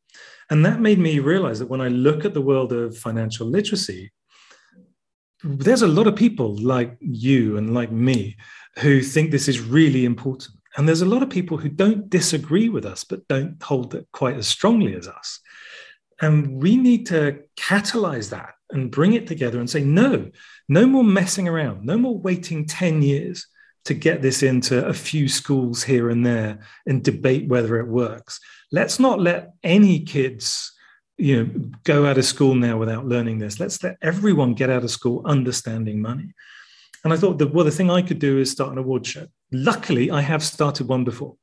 And 0.50 0.66
that 0.66 0.80
made 0.80 1.00
me 1.00 1.20
realize 1.20 1.60
that 1.60 1.70
when 1.70 1.82
I 1.82 1.88
look 1.88 2.26
at 2.26 2.34
the 2.34 2.42
world 2.42 2.72
of 2.72 2.98
financial 2.98 3.48
literacy, 3.48 4.12
there's 5.44 5.82
a 5.82 5.88
lot 5.88 6.08
of 6.08 6.16
people 6.16 6.56
like 6.62 6.96
you 7.00 7.58
and 7.58 7.74
like 7.74 7.92
me 7.92 8.38
who 8.80 9.02
think 9.02 9.32
this 9.32 9.48
is 9.48 9.60
really 9.60 10.06
important 10.06 10.56
And 10.78 10.88
there's 10.88 11.02
a 11.02 11.06
lot 11.06 11.24
of 11.24 11.30
people 11.30 11.58
who 11.58 11.70
don't 11.70 12.10
disagree 12.10 12.70
with 12.70 12.86
us, 12.86 13.04
but 13.04 13.28
don't 13.28 13.62
hold 13.62 13.96
it 13.96 14.08
quite 14.12 14.36
as 14.36 14.48
strongly 14.48 14.94
as 14.96 15.08
us. 15.08 15.40
And 16.22 16.62
we 16.62 16.76
need 16.76 17.08
to 17.08 17.40
catalyze 17.58 18.30
that 18.30 18.54
and 18.72 18.92
bring 18.92 19.14
it 19.14 19.28
together 19.28 19.60
and 19.60 19.70
say, 19.70 19.84
no, 19.84 20.32
no 20.68 20.86
more 20.86 21.04
messing 21.04 21.48
around, 21.48 21.86
no 21.86 21.98
more 21.98 22.18
waiting 22.18 22.66
10 22.66 23.02
years 23.02 23.48
to 23.86 23.94
get 23.94 24.22
this 24.22 24.44
into 24.44 24.86
a 24.86 24.94
few 24.94 25.28
schools 25.28 25.84
here 25.84 26.10
and 26.10 26.26
there 26.26 26.60
and 26.86 27.04
debate 27.04 27.48
whether 27.48 27.78
it 27.80 27.88
works. 27.88 28.40
Let's 28.72 29.00
not 29.00 29.20
let 29.20 29.54
any 29.64 30.00
kids 30.00 30.72
you 31.18 31.38
know 31.38 31.50
go 31.84 32.06
out 32.06 32.18
of 32.18 32.26
school 32.26 32.56
now 32.56 32.78
without 32.78 33.06
learning 33.06 33.40
this. 33.40 33.60
Let's 33.60 33.82
let 33.84 33.98
everyone 34.02 34.54
get 34.54 34.70
out 34.70 34.84
of 34.84 34.92
school 34.92 35.22
understanding 35.26 36.02
money. 36.02 36.34
And 37.04 37.14
i 37.14 37.18
thought 37.18 37.38
that 37.38 37.54
well 37.54 37.64
the 37.64 37.72
thing 37.72 37.90
i 37.90 38.02
could 38.02 38.20
do 38.20 38.40
is 38.40 38.52
start 38.52 38.72
an 38.72 38.80
award 38.80 39.06
show. 39.06 39.28
Luckily 39.52 40.12
i 40.12 40.22
have 40.22 40.44
started 40.44 40.88
one 40.88 41.04
before. 41.04 41.36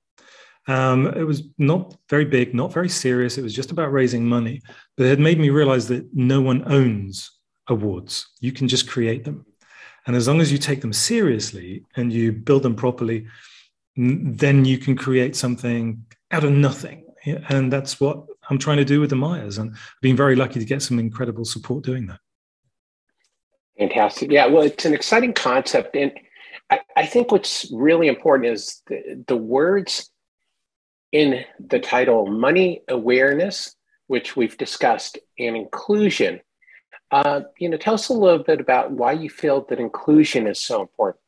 Um, 0.69 1.09
it 1.09 1.25
was 1.25 1.43
not 1.59 1.97
very 2.09 2.25
big 2.25 2.55
not 2.55 2.73
very 2.73 2.89
serious. 2.89 3.39
It 3.39 3.43
was 3.43 3.55
just 3.55 3.71
about 3.71 3.93
raising 3.93 4.27
money 4.27 4.61
but 4.97 5.07
it 5.07 5.11
had 5.11 5.21
made 5.21 5.39
me 5.39 5.51
realize 5.51 5.89
that 5.89 6.07
no 6.13 6.41
one 6.41 6.71
owns 6.71 7.31
awards. 7.69 8.27
You 8.41 8.53
can 8.53 8.69
just 8.69 8.89
create 8.89 9.25
them 9.25 9.47
and 10.07 10.17
as 10.17 10.27
long 10.27 10.41
as 10.41 10.51
you 10.51 10.59
take 10.59 10.81
them 10.81 10.93
seriously 10.93 11.85
and 11.97 12.13
you 12.13 12.33
build 12.33 12.63
them 12.63 12.75
properly 12.75 13.27
then 13.97 14.65
you 14.65 14.79
can 14.79 14.97
create 14.97 15.37
something 15.37 16.05
out 16.31 16.45
of 16.45 16.51
nothing 16.51 17.05
and 17.25 17.73
that's 17.73 18.01
what 18.01 18.25
I'm 18.51 18.59
trying 18.59 18.79
to 18.79 18.85
do 18.85 19.01
with 19.01 19.11
the 19.11 19.17
MAIAs, 19.17 19.59
and 19.59 19.71
I've 19.73 20.01
been 20.01 20.17
very 20.17 20.37
lucky 20.37 20.59
to 20.59 20.67
get 20.67 20.83
some 20.83 20.99
incredible 20.99 21.45
support 21.45 21.85
doing 21.85 22.07
that. 22.07 22.19
Fantastic. 23.79 24.31
Yeah, 24.31 24.47
well, 24.47 24.63
it's 24.63 24.85
an 24.85 24.95
exciting 24.95 25.33
concept. 25.33 25.97
And 25.97 26.13
I, 26.71 26.81
I 26.97 27.07
think 27.07 27.33
what's 27.33 27.71
really 27.73 28.09
important 28.09 28.53
is 28.53 28.83
the, 28.89 29.25
the 29.27 29.37
words 29.37 30.11
in 31.13 31.45
the 31.59 31.79
title 31.79 32.27
money 32.27 32.83
awareness, 32.89 33.75
which 34.07 34.37
we've 34.37 34.57
discussed, 34.59 35.19
and 35.39 35.57
inclusion. 35.57 36.41
Uh, 37.13 37.43
you 37.59 37.69
know, 37.69 37.77
tell 37.77 37.95
us 37.95 38.09
a 38.09 38.15
little 38.15 38.43
bit 38.43 38.59
about 38.59 38.91
why 38.91 39.13
you 39.13 39.29
feel 39.29 39.61
that 39.69 39.79
inclusion 39.79 40.47
is 40.47 40.59
so 40.59 40.81
important. 40.81 41.21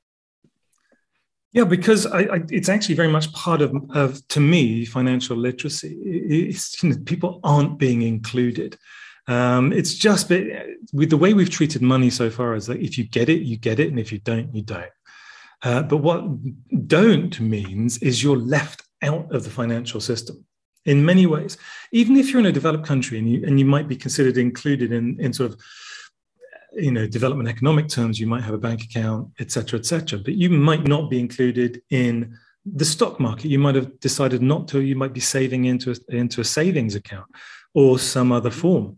Yeah, 1.53 1.65
because 1.65 2.07
I, 2.07 2.21
I, 2.21 2.41
it's 2.51 2.71
actually 2.71 2.97
very 2.97 3.09
much 3.09 3.33
part 3.33 3.61
of, 3.61 3.73
of 3.91 4.27
to 4.29 4.41
me, 4.41 4.87
financial 4.87 5.37
literacy. 5.37 5.95
It's, 6.03 6.83
you 6.83 6.89
know, 6.89 6.97
people 7.05 7.39
aren't 7.45 7.79
being 7.79 8.03
included. 8.03 8.77
Um, 9.29 9.73
it's 9.73 9.95
just 9.95 10.29
been, 10.29 10.79
with 10.93 11.11
the 11.11 11.17
way 11.17 11.33
we've 11.35 11.51
treated 11.51 11.83
money 11.83 12.11
so 12.11 12.29
far 12.31 12.55
is 12.55 12.67
that 12.67 12.81
if 12.81 12.99
you 12.99 13.05
get 13.05 13.29
it, 13.29 13.43
you 13.43 13.57
get 13.57 13.79
it, 13.79 13.89
and 13.89 14.01
if 14.01 14.11
you 14.11 14.19
don't, 14.19 14.55
you 14.55 14.63
don't. 14.63 14.91
Uh, 15.63 15.83
but 15.83 15.99
what 15.99 16.25
don't 16.89 17.39
means 17.41 17.99
is 17.99 18.23
you're 18.23 18.37
left 18.37 18.83
out 19.03 19.33
of 19.35 19.45
the 19.45 19.51
financial 19.51 20.01
system 20.01 20.45
in 20.85 21.05
many 21.05 21.27
ways. 21.27 21.57
Even 21.93 22.17
if 22.17 22.31
you're 22.31 22.41
in 22.41 22.47
a 22.47 22.53
developed 22.53 22.87
country 22.87 23.19
and 23.19 23.31
you, 23.31 23.45
and 23.47 23.59
you 23.59 23.65
might 23.65 23.89
be 23.89 23.97
considered 23.97 24.37
included 24.37 24.93
in, 24.93 25.19
in 25.21 25.33
sort 25.33 25.53
of 25.53 25.61
you 26.73 26.91
know 26.91 27.07
development 27.07 27.49
economic 27.49 27.87
terms 27.87 28.19
you 28.19 28.27
might 28.27 28.43
have 28.43 28.53
a 28.53 28.59
bank 28.59 28.83
account 28.83 29.31
etc 29.39 29.79
etc 29.79 30.19
but 30.19 30.35
you 30.35 30.51
might 30.51 30.89
not 30.89 31.09
be 31.09 31.21
included 31.21 31.81
in 31.91 32.37
the 32.67 32.85
stock 32.85 33.21
market. 33.21 33.49
You 33.49 33.59
might 33.59 33.75
have 33.75 33.99
decided 34.01 34.43
not 34.43 34.69
to 34.69 34.81
you 34.81 34.97
might 34.97 35.13
be 35.13 35.21
saving 35.21 35.67
into 35.67 35.93
a, 35.93 36.15
into 36.15 36.41
a 36.41 36.45
savings 36.45 36.95
account 36.95 37.27
or 37.75 37.99
some 37.99 38.33
other 38.33 38.51
form. 38.51 38.97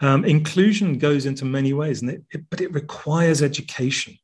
Um, 0.00 0.24
inclusion 0.24 0.98
goes 0.98 1.24
into 1.24 1.44
many 1.44 1.72
ways 1.72 2.02
and 2.02 2.10
it, 2.10 2.24
it, 2.32 2.50
but 2.50 2.60
it 2.60 2.72
requires 2.72 3.42
education. 3.42 4.18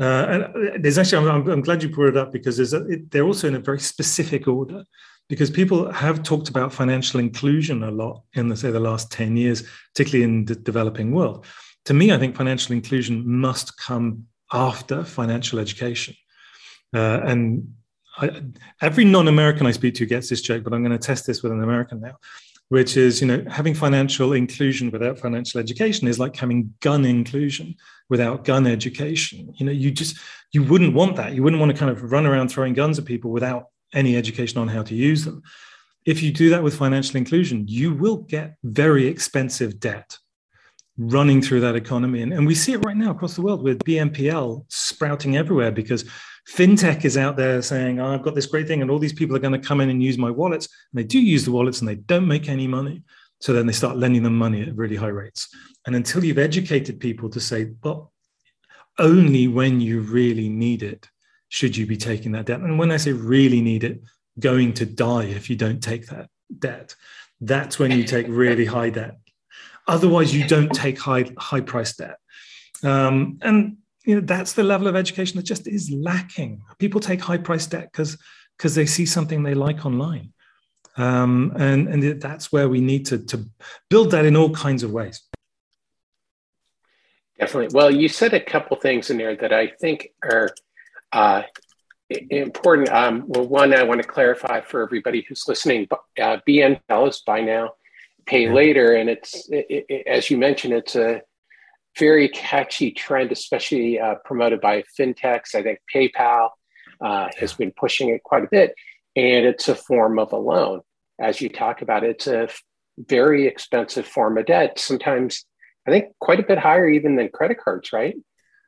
Uh, 0.00 0.26
and 0.28 0.42
uh, 0.44 0.78
there's 0.78 0.98
actually 0.98 1.28
I'm, 1.28 1.48
I'm, 1.48 1.60
glad 1.60 1.82
you 1.82 1.88
brought 1.88 2.10
it 2.10 2.16
up 2.16 2.32
because 2.32 2.56
there's 2.56 2.72
a, 2.72 2.86
it, 2.86 3.10
they're 3.10 3.24
also 3.24 3.48
in 3.48 3.56
a 3.56 3.60
very 3.60 3.80
specific 3.80 4.46
order 4.46 4.84
because 5.28 5.50
people 5.50 5.90
have 5.92 6.22
talked 6.22 6.48
about 6.48 6.72
financial 6.72 7.20
inclusion 7.20 7.82
a 7.82 7.90
lot 7.90 8.22
in 8.34 8.48
the 8.48 8.56
say 8.56 8.70
the 8.70 8.80
last 8.80 9.10
10 9.12 9.36
years 9.36 9.62
particularly 9.94 10.24
in 10.24 10.44
the 10.44 10.54
developing 10.54 11.12
world 11.12 11.46
to 11.88 11.94
me, 11.94 12.12
I 12.12 12.18
think 12.18 12.36
financial 12.36 12.74
inclusion 12.74 13.26
must 13.26 13.78
come 13.78 14.26
after 14.52 15.04
financial 15.04 15.58
education. 15.58 16.14
Uh, 16.94 17.20
and 17.24 17.72
I, 18.18 18.42
every 18.82 19.06
non-American 19.06 19.66
I 19.66 19.70
speak 19.70 19.94
to 19.94 20.04
gets 20.04 20.28
this 20.28 20.42
joke, 20.42 20.64
but 20.64 20.74
I'm 20.74 20.82
going 20.84 20.92
to 20.92 20.98
test 20.98 21.26
this 21.26 21.42
with 21.42 21.50
an 21.50 21.62
American 21.62 22.02
now, 22.02 22.16
which 22.68 22.98
is, 22.98 23.22
you 23.22 23.26
know, 23.26 23.42
having 23.48 23.72
financial 23.72 24.34
inclusion 24.34 24.90
without 24.90 25.18
financial 25.18 25.60
education 25.60 26.08
is 26.08 26.18
like 26.18 26.36
having 26.36 26.74
gun 26.80 27.06
inclusion 27.06 27.74
without 28.10 28.44
gun 28.44 28.66
education. 28.66 29.54
You 29.56 29.64
know, 29.64 29.72
you 29.72 29.90
just 29.90 30.18
you 30.52 30.64
wouldn't 30.64 30.92
want 30.92 31.16
that. 31.16 31.32
You 31.32 31.42
wouldn't 31.42 31.60
want 31.60 31.72
to 31.72 31.78
kind 31.78 31.90
of 31.90 32.12
run 32.12 32.26
around 32.26 32.48
throwing 32.48 32.74
guns 32.74 32.98
at 32.98 33.06
people 33.06 33.30
without 33.30 33.68
any 33.92 34.16
education 34.16 34.58
on 34.58 34.68
how 34.68 34.82
to 34.82 34.94
use 34.94 35.24
them. 35.24 35.42
If 36.04 36.22
you 36.22 36.32
do 36.32 36.50
that 36.50 36.62
with 36.62 36.76
financial 36.76 37.16
inclusion, 37.16 37.66
you 37.68 37.92
will 37.92 38.18
get 38.18 38.56
very 38.62 39.06
expensive 39.06 39.78
debt 39.80 40.18
running 40.96 41.40
through 41.40 41.60
that 41.60 41.76
economy. 41.76 42.22
And, 42.22 42.32
and 42.32 42.46
we 42.46 42.54
see 42.54 42.72
it 42.72 42.84
right 42.84 42.96
now 42.96 43.10
across 43.10 43.34
the 43.34 43.42
world 43.42 43.62
with 43.62 43.78
BNPL 43.84 44.64
sprouting 44.68 45.36
everywhere 45.36 45.70
because 45.70 46.04
fintech 46.48 47.04
is 47.04 47.16
out 47.16 47.36
there 47.36 47.62
saying, 47.62 48.00
oh, 48.00 48.12
I've 48.12 48.22
got 48.22 48.34
this 48.34 48.46
great 48.46 48.66
thing, 48.66 48.82
and 48.82 48.90
all 48.90 48.98
these 48.98 49.12
people 49.12 49.36
are 49.36 49.40
going 49.40 49.58
to 49.58 49.66
come 49.66 49.80
in 49.80 49.90
and 49.90 50.02
use 50.02 50.18
my 50.18 50.30
wallets. 50.30 50.66
And 50.92 50.98
they 50.98 51.04
do 51.04 51.20
use 51.20 51.44
the 51.44 51.52
wallets 51.52 51.80
and 51.80 51.88
they 51.88 51.94
don't 51.94 52.26
make 52.26 52.48
any 52.48 52.66
money. 52.66 53.02
So 53.40 53.52
then 53.52 53.66
they 53.66 53.72
start 53.72 53.96
lending 53.96 54.24
them 54.24 54.36
money 54.36 54.62
at 54.62 54.74
really 54.74 54.96
high 54.96 55.06
rates. 55.08 55.48
And 55.86 55.94
until 55.94 56.24
you've 56.24 56.38
educated 56.38 56.98
people 56.98 57.30
to 57.30 57.40
say, 57.40 57.72
well, 57.84 58.12
only 58.98 59.46
when 59.46 59.80
you 59.80 60.00
really 60.00 60.48
need 60.48 60.82
it 60.82 61.08
should 61.48 61.76
you 61.76 61.86
be 61.86 61.96
taking 61.96 62.32
that 62.32 62.46
debt. 62.46 62.60
And 62.60 62.78
when 62.78 62.90
I 62.90 62.96
say 62.96 63.12
really 63.12 63.60
need 63.60 63.84
it, 63.84 64.02
going 64.38 64.72
to 64.74 64.86
die 64.86 65.24
if 65.24 65.50
you 65.50 65.56
don't 65.56 65.82
take 65.82 66.06
that 66.08 66.28
debt. 66.58 66.94
That's 67.40 67.78
when 67.78 67.90
you 67.90 68.04
take 68.04 68.26
really 68.28 68.64
high 68.76 68.90
debt 68.90 69.18
Otherwise, 69.88 70.34
you 70.34 70.46
don't 70.46 70.70
take 70.70 71.00
high 71.00 71.24
high 71.38 71.62
price 71.62 71.96
debt. 71.96 72.18
Um, 72.84 73.38
and 73.40 73.78
you 74.04 74.16
know 74.16 74.20
that's 74.20 74.52
the 74.52 74.62
level 74.62 74.86
of 74.86 74.94
education 74.94 75.38
that 75.38 75.46
just 75.46 75.66
is 75.66 75.90
lacking. 75.90 76.62
People 76.78 77.00
take 77.00 77.22
high 77.22 77.38
price 77.38 77.66
debt 77.66 77.90
because 77.90 78.18
because 78.56 78.74
they 78.74 78.84
see 78.84 79.06
something 79.06 79.42
they 79.42 79.54
like 79.54 79.86
online. 79.86 80.34
Um, 80.98 81.52
and 81.56 81.88
and 81.88 82.20
that's 82.20 82.52
where 82.52 82.68
we 82.68 82.82
need 82.82 83.06
to 83.06 83.18
to 83.18 83.48
build 83.88 84.10
that 84.10 84.26
in 84.26 84.36
all 84.36 84.50
kinds 84.50 84.82
of 84.82 84.92
ways. 84.92 85.22
Definitely. 87.40 87.74
Well, 87.74 87.90
you 87.90 88.08
said 88.08 88.34
a 88.34 88.40
couple 88.40 88.76
things 88.76 89.08
in 89.08 89.16
there 89.16 89.36
that 89.36 89.54
I 89.54 89.68
think 89.68 90.08
are 90.22 90.50
uh, 91.12 91.42
important. 92.10 92.88
Um, 92.90 93.24
well, 93.26 93.46
one, 93.46 93.74
I 93.74 93.82
want 93.82 94.02
to 94.02 94.08
clarify 94.08 94.60
for 94.60 94.82
everybody 94.82 95.24
who's 95.28 95.46
listening. 95.46 95.88
Uh, 95.90 96.38
BNPL 96.46 97.08
is 97.08 97.22
buy 97.26 97.40
now, 97.40 97.72
pay 98.26 98.50
later. 98.50 98.94
And 98.94 99.10
it's, 99.10 99.48
it, 99.50 99.86
it, 99.88 100.06
as 100.06 100.30
you 100.30 100.38
mentioned, 100.38 100.74
it's 100.74 100.96
a 100.96 101.22
very 101.98 102.28
catchy 102.28 102.90
trend, 102.90 103.32
especially 103.32 103.98
uh, 103.98 104.16
promoted 104.24 104.60
by 104.60 104.84
fintechs. 104.98 105.54
I 105.54 105.62
think 105.62 105.80
PayPal 105.94 106.50
uh, 107.00 107.28
has 107.38 107.52
been 107.54 107.72
pushing 107.72 108.10
it 108.10 108.22
quite 108.22 108.44
a 108.44 108.48
bit. 108.50 108.74
And 109.16 109.46
it's 109.46 109.68
a 109.68 109.74
form 109.74 110.18
of 110.18 110.32
a 110.32 110.36
loan. 110.36 110.80
As 111.20 111.40
you 111.40 111.48
talk 111.48 111.82
about, 111.82 112.04
it's 112.04 112.26
a 112.26 112.48
very 112.98 113.46
expensive 113.46 114.06
form 114.06 114.38
of 114.38 114.46
debt. 114.46 114.78
Sometimes, 114.78 115.44
I 115.86 115.90
think, 115.90 116.12
quite 116.20 116.40
a 116.40 116.44
bit 116.44 116.58
higher 116.58 116.88
even 116.88 117.16
than 117.16 117.28
credit 117.28 117.58
cards, 117.58 117.92
right? 117.92 118.14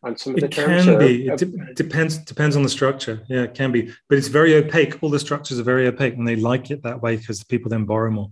On 0.02 0.16
some 0.16 0.35
of 0.35 0.40
the 0.40 0.47
it 0.47 0.52
terms? 0.52 0.85
Can 0.85 0.99
be. 0.99 1.28
It 1.28 1.38
de- 1.38 1.75
depends 1.75 2.19
depends 2.19 2.57
on 2.57 2.62
the 2.62 2.69
structure. 2.69 3.23
Yeah, 3.28 3.42
it 3.42 3.54
can 3.54 3.73
be, 3.73 3.92
but 4.09 4.19
it's 4.19 4.28
very 4.28 4.54
opaque. 4.54 5.02
All 5.02 5.11
the 5.11 5.19
structures 5.19 5.59
are 5.59 5.64
very 5.64 5.87
opaque, 5.87 6.14
and 6.14 6.26
they 6.26 6.37
like 6.37 6.71
it 6.71 6.83
that 6.83 7.02
way 7.02 7.16
because 7.16 7.38
the 7.38 7.47
people 7.47 7.69
then 7.71 7.85
borrow 7.85 8.11
more. 8.11 8.30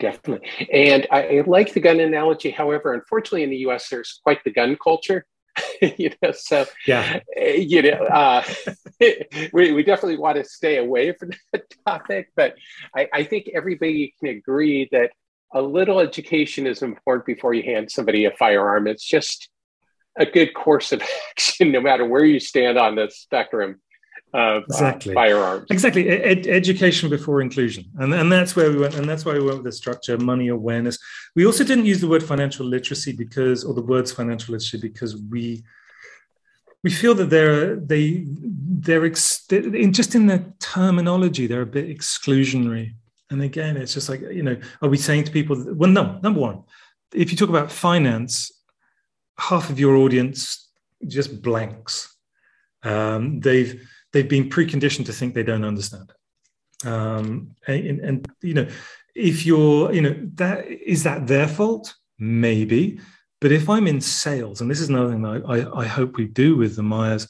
Definitely. 0.00 0.48
And 0.72 1.06
I 1.10 1.42
like 1.46 1.74
the 1.74 1.80
gun 1.80 2.00
analogy. 2.00 2.50
However, 2.50 2.94
unfortunately, 2.94 3.42
in 3.42 3.50
the 3.50 3.58
US, 3.68 3.88
there's 3.90 4.18
quite 4.24 4.42
the 4.44 4.50
gun 4.50 4.76
culture. 4.82 5.26
you 5.82 6.10
know, 6.22 6.32
so, 6.32 6.64
yeah, 6.86 7.20
you 7.36 7.82
know, 7.82 8.04
uh, 8.06 8.42
we, 9.52 9.72
we 9.72 9.82
definitely 9.82 10.16
want 10.16 10.36
to 10.36 10.44
stay 10.44 10.78
away 10.78 11.12
from 11.12 11.30
that 11.52 11.64
topic. 11.86 12.30
But 12.34 12.54
I, 12.96 13.08
I 13.12 13.24
think 13.24 13.50
everybody 13.54 14.14
can 14.18 14.30
agree 14.30 14.88
that 14.92 15.10
a 15.52 15.60
little 15.60 16.00
education 16.00 16.66
is 16.66 16.82
important 16.82 17.26
before 17.26 17.52
you 17.52 17.62
hand 17.62 17.90
somebody 17.90 18.24
a 18.24 18.30
firearm. 18.30 18.86
It's 18.86 19.04
just 19.04 19.50
a 20.20 20.26
good 20.26 20.54
course 20.54 20.92
of 20.92 21.02
action, 21.30 21.72
no 21.72 21.80
matter 21.80 22.04
where 22.04 22.24
you 22.24 22.38
stand 22.38 22.78
on 22.78 22.94
the 22.94 23.10
spectrum 23.10 23.80
of 24.32 24.62
uh, 24.62 24.66
exactly. 24.66 25.12
Uh, 25.12 25.14
firearms. 25.14 25.66
Exactly, 25.70 26.08
Ed- 26.08 26.46
education 26.46 27.10
before 27.10 27.40
inclusion, 27.40 27.84
and 27.98 28.14
and 28.14 28.30
that's 28.30 28.54
where 28.54 28.70
we 28.70 28.78
went, 28.78 28.94
and 28.94 29.08
that's 29.08 29.24
why 29.24 29.32
we 29.32 29.42
went 29.42 29.56
with 29.56 29.64
the 29.64 29.72
structure, 29.72 30.16
money 30.18 30.48
awareness. 30.48 30.98
We 31.34 31.46
also 31.46 31.64
didn't 31.64 31.86
use 31.86 32.00
the 32.00 32.08
word 32.08 32.22
financial 32.22 32.64
literacy 32.66 33.12
because, 33.12 33.64
or 33.64 33.74
the 33.74 33.82
words 33.82 34.12
financial 34.12 34.52
literacy 34.52 34.78
because 34.78 35.20
we 35.30 35.64
we 36.84 36.90
feel 36.90 37.14
that 37.14 37.30
they're 37.30 37.76
they 37.76 38.24
they're 38.28 39.04
ex- 39.04 39.46
in 39.50 39.92
just 39.92 40.14
in 40.14 40.26
the 40.26 40.44
terminology 40.60 41.46
they're 41.46 41.62
a 41.62 41.66
bit 41.66 41.88
exclusionary. 41.88 42.94
And 43.30 43.42
again, 43.42 43.76
it's 43.76 43.94
just 43.94 44.08
like 44.08 44.20
you 44.20 44.42
know, 44.42 44.56
are 44.82 44.88
we 44.88 44.96
saying 44.96 45.24
to 45.24 45.32
people? 45.32 45.56
That, 45.56 45.76
well, 45.76 45.90
no. 45.90 46.20
Number 46.22 46.40
one, 46.40 46.62
if 47.14 47.30
you 47.30 47.36
talk 47.36 47.48
about 47.48 47.70
finance, 47.70 48.50
half 49.40 49.70
of 49.70 49.80
your 49.80 49.96
audience 49.96 50.68
just 51.06 51.42
blanks. 51.42 52.14
Um, 52.82 53.40
they've 53.40 53.88
they've 54.12 54.28
been 54.28 54.48
preconditioned 54.48 55.06
to 55.06 55.12
think 55.12 55.34
they 55.34 55.42
don't 55.42 55.64
understand. 55.64 56.12
Um, 56.84 57.54
and, 57.66 58.00
and, 58.00 58.28
you 58.42 58.54
know, 58.54 58.68
if 59.14 59.44
you're, 59.44 59.92
you 59.92 60.00
know, 60.00 60.16
that 60.34 60.66
is 60.66 61.02
that 61.02 61.26
their 61.26 61.48
fault? 61.48 61.94
Maybe. 62.18 63.00
But 63.40 63.52
if 63.52 63.68
I'm 63.68 63.86
in 63.86 64.00
sales, 64.00 64.60
and 64.60 64.70
this 64.70 64.80
is 64.80 64.88
another 64.88 65.10
thing 65.10 65.22
that 65.22 65.42
I, 65.46 65.80
I 65.80 65.86
hope 65.86 66.16
we 66.16 66.26
do 66.26 66.56
with 66.56 66.76
the 66.76 66.82
MAIAs, 66.82 67.28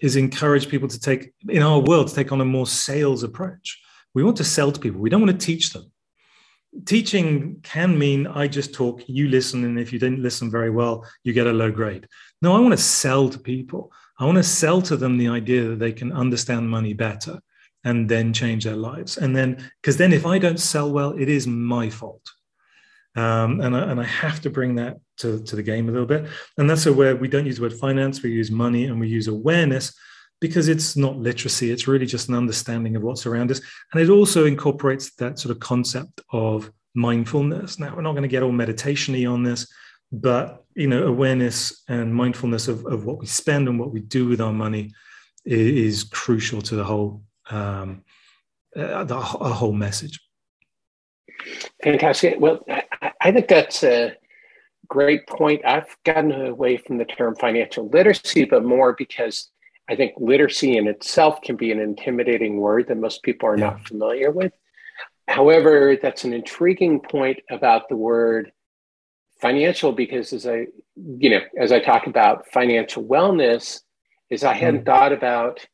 is 0.00 0.16
encourage 0.16 0.68
people 0.68 0.88
to 0.88 0.98
take, 0.98 1.32
in 1.48 1.62
our 1.62 1.78
world, 1.78 2.08
to 2.08 2.14
take 2.14 2.32
on 2.32 2.40
a 2.40 2.44
more 2.44 2.66
sales 2.66 3.22
approach. 3.22 3.80
We 4.12 4.24
want 4.24 4.36
to 4.38 4.44
sell 4.44 4.72
to 4.72 4.80
people. 4.80 5.00
We 5.00 5.10
don't 5.10 5.22
want 5.22 5.38
to 5.38 5.46
teach 5.46 5.72
them. 5.72 5.90
Teaching 6.86 7.60
can 7.62 7.98
mean 7.98 8.26
I 8.26 8.48
just 8.48 8.74
talk, 8.74 9.02
you 9.06 9.28
listen, 9.28 9.64
and 9.64 9.78
if 9.78 9.92
you 9.92 9.98
didn't 9.98 10.22
listen 10.22 10.50
very 10.50 10.70
well, 10.70 11.06
you 11.22 11.32
get 11.32 11.46
a 11.46 11.52
low 11.52 11.70
grade. 11.70 12.08
No, 12.42 12.54
I 12.54 12.60
want 12.60 12.72
to 12.72 12.78
sell 12.78 13.28
to 13.28 13.38
people. 13.38 13.92
I 14.18 14.24
want 14.24 14.36
to 14.36 14.42
sell 14.42 14.82
to 14.82 14.96
them 14.96 15.16
the 15.16 15.28
idea 15.28 15.64
that 15.68 15.78
they 15.78 15.92
can 15.92 16.12
understand 16.12 16.68
money 16.68 16.92
better 16.92 17.40
and 17.84 18.08
then 18.08 18.32
change 18.32 18.64
their 18.64 18.76
lives. 18.76 19.18
And 19.18 19.36
then, 19.36 19.70
because 19.80 19.96
then 19.96 20.12
if 20.12 20.26
I 20.26 20.38
don't 20.38 20.60
sell 20.60 20.90
well, 20.90 21.12
it 21.12 21.28
is 21.28 21.46
my 21.46 21.90
fault. 21.90 22.22
Um, 23.16 23.60
and, 23.60 23.76
I, 23.76 23.90
and 23.90 24.00
I 24.00 24.04
have 24.04 24.40
to 24.42 24.50
bring 24.50 24.74
that 24.76 24.98
to, 25.18 25.42
to 25.44 25.56
the 25.56 25.62
game 25.62 25.88
a 25.88 25.92
little 25.92 26.06
bit. 26.06 26.26
And 26.58 26.68
that's 26.68 26.86
where 26.86 27.14
we 27.14 27.28
don't 27.28 27.46
use 27.46 27.56
the 27.56 27.62
word 27.62 27.74
finance, 27.74 28.22
we 28.22 28.32
use 28.32 28.50
money 28.50 28.86
and 28.86 28.98
we 28.98 29.08
use 29.08 29.28
awareness 29.28 29.94
because 30.44 30.68
it's 30.68 30.94
not 30.94 31.16
literacy, 31.16 31.70
it's 31.70 31.88
really 31.88 32.04
just 32.04 32.28
an 32.28 32.34
understanding 32.34 32.96
of 32.96 33.02
what's 33.02 33.24
around 33.24 33.50
us. 33.50 33.62
And 33.90 34.02
it 34.02 34.10
also 34.10 34.44
incorporates 34.44 35.14
that 35.14 35.38
sort 35.38 35.56
of 35.56 35.58
concept 35.58 36.20
of 36.34 36.70
mindfulness. 36.94 37.78
Now, 37.78 37.96
we're 37.96 38.02
not 38.02 38.12
going 38.12 38.24
to 38.24 38.28
get 38.28 38.42
all 38.42 38.52
meditation 38.52 39.14
on 39.24 39.42
this, 39.42 39.66
but 40.12 40.62
you 40.74 40.86
know, 40.86 41.06
awareness 41.06 41.82
and 41.88 42.14
mindfulness 42.14 42.68
of, 42.68 42.84
of 42.84 43.06
what 43.06 43.20
we 43.20 43.24
spend 43.26 43.68
and 43.68 43.80
what 43.80 43.90
we 43.90 44.00
do 44.00 44.28
with 44.28 44.42
our 44.42 44.52
money 44.52 44.92
is, 45.46 46.02
is 46.02 46.04
crucial 46.04 46.60
to 46.60 46.76
the 46.76 46.84
whole 46.84 47.22
um, 47.48 48.02
uh, 48.76 49.02
the, 49.04 49.16
a 49.16 49.18
whole 49.48 49.72
message. 49.72 50.20
Fantastic. 51.82 52.38
Well, 52.38 52.62
I, 52.68 53.12
I 53.18 53.32
think 53.32 53.48
that's 53.48 53.82
a 53.82 54.14
great 54.88 55.26
point. 55.26 55.64
I've 55.64 55.96
gotten 56.04 56.32
away 56.32 56.76
from 56.76 56.98
the 56.98 57.06
term 57.06 57.34
financial 57.34 57.88
literacy, 57.88 58.44
but 58.44 58.62
more 58.62 58.92
because 58.92 59.50
I 59.88 59.96
think 59.96 60.14
literacy 60.16 60.76
in 60.76 60.86
itself 60.86 61.42
can 61.42 61.56
be 61.56 61.70
an 61.70 61.78
intimidating 61.78 62.58
word 62.58 62.88
that 62.88 62.96
most 62.96 63.22
people 63.22 63.48
are 63.48 63.58
yeah. 63.58 63.70
not 63.70 63.86
familiar 63.86 64.30
with. 64.30 64.52
However, 65.28 65.96
that's 66.00 66.24
an 66.24 66.32
intriguing 66.32 67.00
point 67.00 67.40
about 67.50 67.88
the 67.88 67.96
word 67.96 68.52
financial 69.40 69.92
because 69.92 70.32
as 70.32 70.46
I, 70.46 70.66
you 70.96 71.30
know, 71.30 71.40
as 71.58 71.72
I 71.72 71.80
talk 71.80 72.06
about 72.06 72.46
financial 72.48 73.04
wellness, 73.04 73.80
is 74.30 74.44
I 74.44 74.54
hadn't 74.54 74.82
mm. 74.82 74.86
thought 74.86 75.12
about 75.12 75.66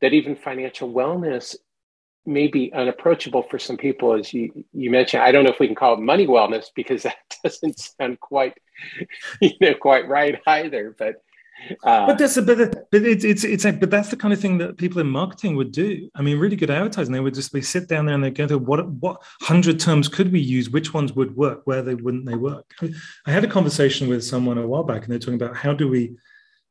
that 0.00 0.12
even 0.12 0.36
financial 0.36 0.92
wellness 0.92 1.56
may 2.26 2.46
be 2.46 2.72
unapproachable 2.72 3.42
for 3.42 3.58
some 3.58 3.76
people, 3.76 4.14
as 4.14 4.32
you, 4.32 4.64
you 4.72 4.90
mentioned. 4.90 5.22
I 5.22 5.32
don't 5.32 5.44
know 5.44 5.50
if 5.50 5.58
we 5.58 5.66
can 5.66 5.74
call 5.74 5.94
it 5.94 6.00
money 6.00 6.26
wellness 6.26 6.66
because 6.74 7.02
that 7.04 7.16
doesn't 7.42 7.78
sound 7.78 8.20
quite, 8.20 8.54
you 9.40 9.52
know, 9.60 9.74
quite 9.74 10.06
right 10.08 10.38
either. 10.46 10.94
But 10.98 11.22
uh, 11.84 12.06
but 12.06 12.18
that's 12.18 12.36
a 12.36 12.42
but, 12.42 12.90
but 12.90 13.02
it's 13.02 13.24
it's 13.24 13.44
it's 13.44 13.64
a, 13.64 13.72
but 13.72 13.90
that's 13.90 14.08
the 14.08 14.16
kind 14.16 14.32
of 14.32 14.40
thing 14.40 14.58
that 14.58 14.76
people 14.76 15.00
in 15.00 15.08
marketing 15.08 15.56
would 15.56 15.72
do. 15.72 16.08
I 16.14 16.22
mean, 16.22 16.38
really 16.38 16.56
good 16.56 16.70
advertising. 16.70 17.12
They 17.12 17.20
would 17.20 17.34
just 17.34 17.52
be 17.52 17.62
sit 17.62 17.88
down 17.88 18.06
there 18.06 18.14
and 18.14 18.22
they 18.22 18.30
go 18.30 18.46
to 18.46 18.58
what 18.58 18.88
what 18.88 19.22
hundred 19.42 19.80
terms 19.80 20.08
could 20.08 20.32
we 20.32 20.40
use? 20.40 20.70
Which 20.70 20.94
ones 20.94 21.12
would 21.14 21.36
work? 21.36 21.62
Where 21.64 21.82
they 21.82 21.94
wouldn't 21.94 22.26
they 22.26 22.36
work? 22.36 22.74
I 23.26 23.30
had 23.32 23.44
a 23.44 23.48
conversation 23.48 24.08
with 24.08 24.24
someone 24.24 24.58
a 24.58 24.66
while 24.66 24.84
back, 24.84 25.02
and 25.02 25.12
they're 25.12 25.18
talking 25.18 25.34
about 25.34 25.56
how 25.56 25.72
do 25.72 25.88
we. 25.88 26.16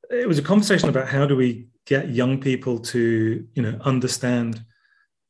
It 0.09 0.27
was 0.27 0.39
a 0.39 0.43
conversation 0.43 0.89
about 0.89 1.07
how 1.07 1.25
do 1.25 1.35
we 1.35 1.67
get 1.85 2.09
young 2.09 2.39
people 2.39 2.79
to 2.79 3.47
you 3.53 3.61
know 3.61 3.77
understand 3.81 4.63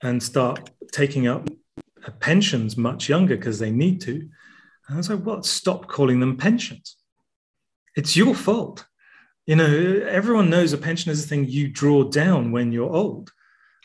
and 0.01 0.21
start 0.21 0.69
taking 0.91 1.27
up 1.27 1.49
pensions 2.19 2.77
much 2.77 3.09
younger 3.09 3.35
because 3.35 3.59
they 3.59 3.71
need 3.71 4.01
to. 4.01 4.13
And 4.13 4.95
I 4.95 4.97
was 4.97 5.09
like, 5.09 5.25
well, 5.25 5.43
stop 5.43 5.87
calling 5.87 6.19
them 6.19 6.37
pensions. 6.37 6.95
It's 7.95 8.15
your 8.15 8.35
fault. 8.35 8.85
You 9.47 9.55
know, 9.55 10.05
everyone 10.07 10.49
knows 10.49 10.73
a 10.73 10.77
pension 10.77 11.11
is 11.11 11.23
a 11.23 11.27
thing 11.27 11.45
you 11.45 11.67
draw 11.69 12.03
down 12.03 12.51
when 12.51 12.71
you're 12.71 12.91
old. 12.93 13.31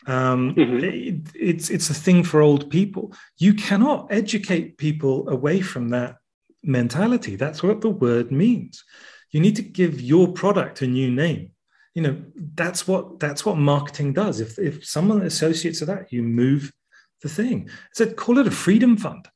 Um, 0.05 0.53
mm-hmm. 0.55 0.83
it, 0.83 1.29
it's 1.33 1.69
it's 1.69 1.89
a 1.89 1.93
thing 1.93 2.23
for 2.23 2.41
old 2.41 2.69
people. 2.69 3.13
You 3.37 3.53
cannot 3.53 4.07
educate 4.11 4.77
people 4.77 5.29
away 5.29 5.61
from 5.61 5.89
that 5.89 6.17
mentality. 6.61 7.37
That's 7.37 7.63
what 7.63 7.81
the 7.81 7.89
word 7.89 8.31
means. 8.31 8.83
You 9.31 9.39
need 9.39 9.55
to 9.55 9.61
give 9.63 10.01
your 10.01 10.31
product 10.31 10.81
a 10.81 10.87
new 10.87 11.09
name 11.09 11.53
you 11.93 12.01
know 12.01 12.21
that's 12.55 12.87
what 12.87 13.19
that's 13.19 13.45
what 13.45 13.57
marketing 13.57 14.13
does 14.13 14.39
if 14.39 14.57
if 14.57 14.85
someone 14.85 15.21
associates 15.21 15.79
to 15.79 15.85
that 15.85 16.11
you 16.11 16.23
move 16.23 16.71
the 17.21 17.29
thing 17.29 17.69
so 17.93 18.05
call 18.05 18.37
it 18.37 18.47
a 18.47 18.51
freedom 18.51 18.97
fund 18.97 19.27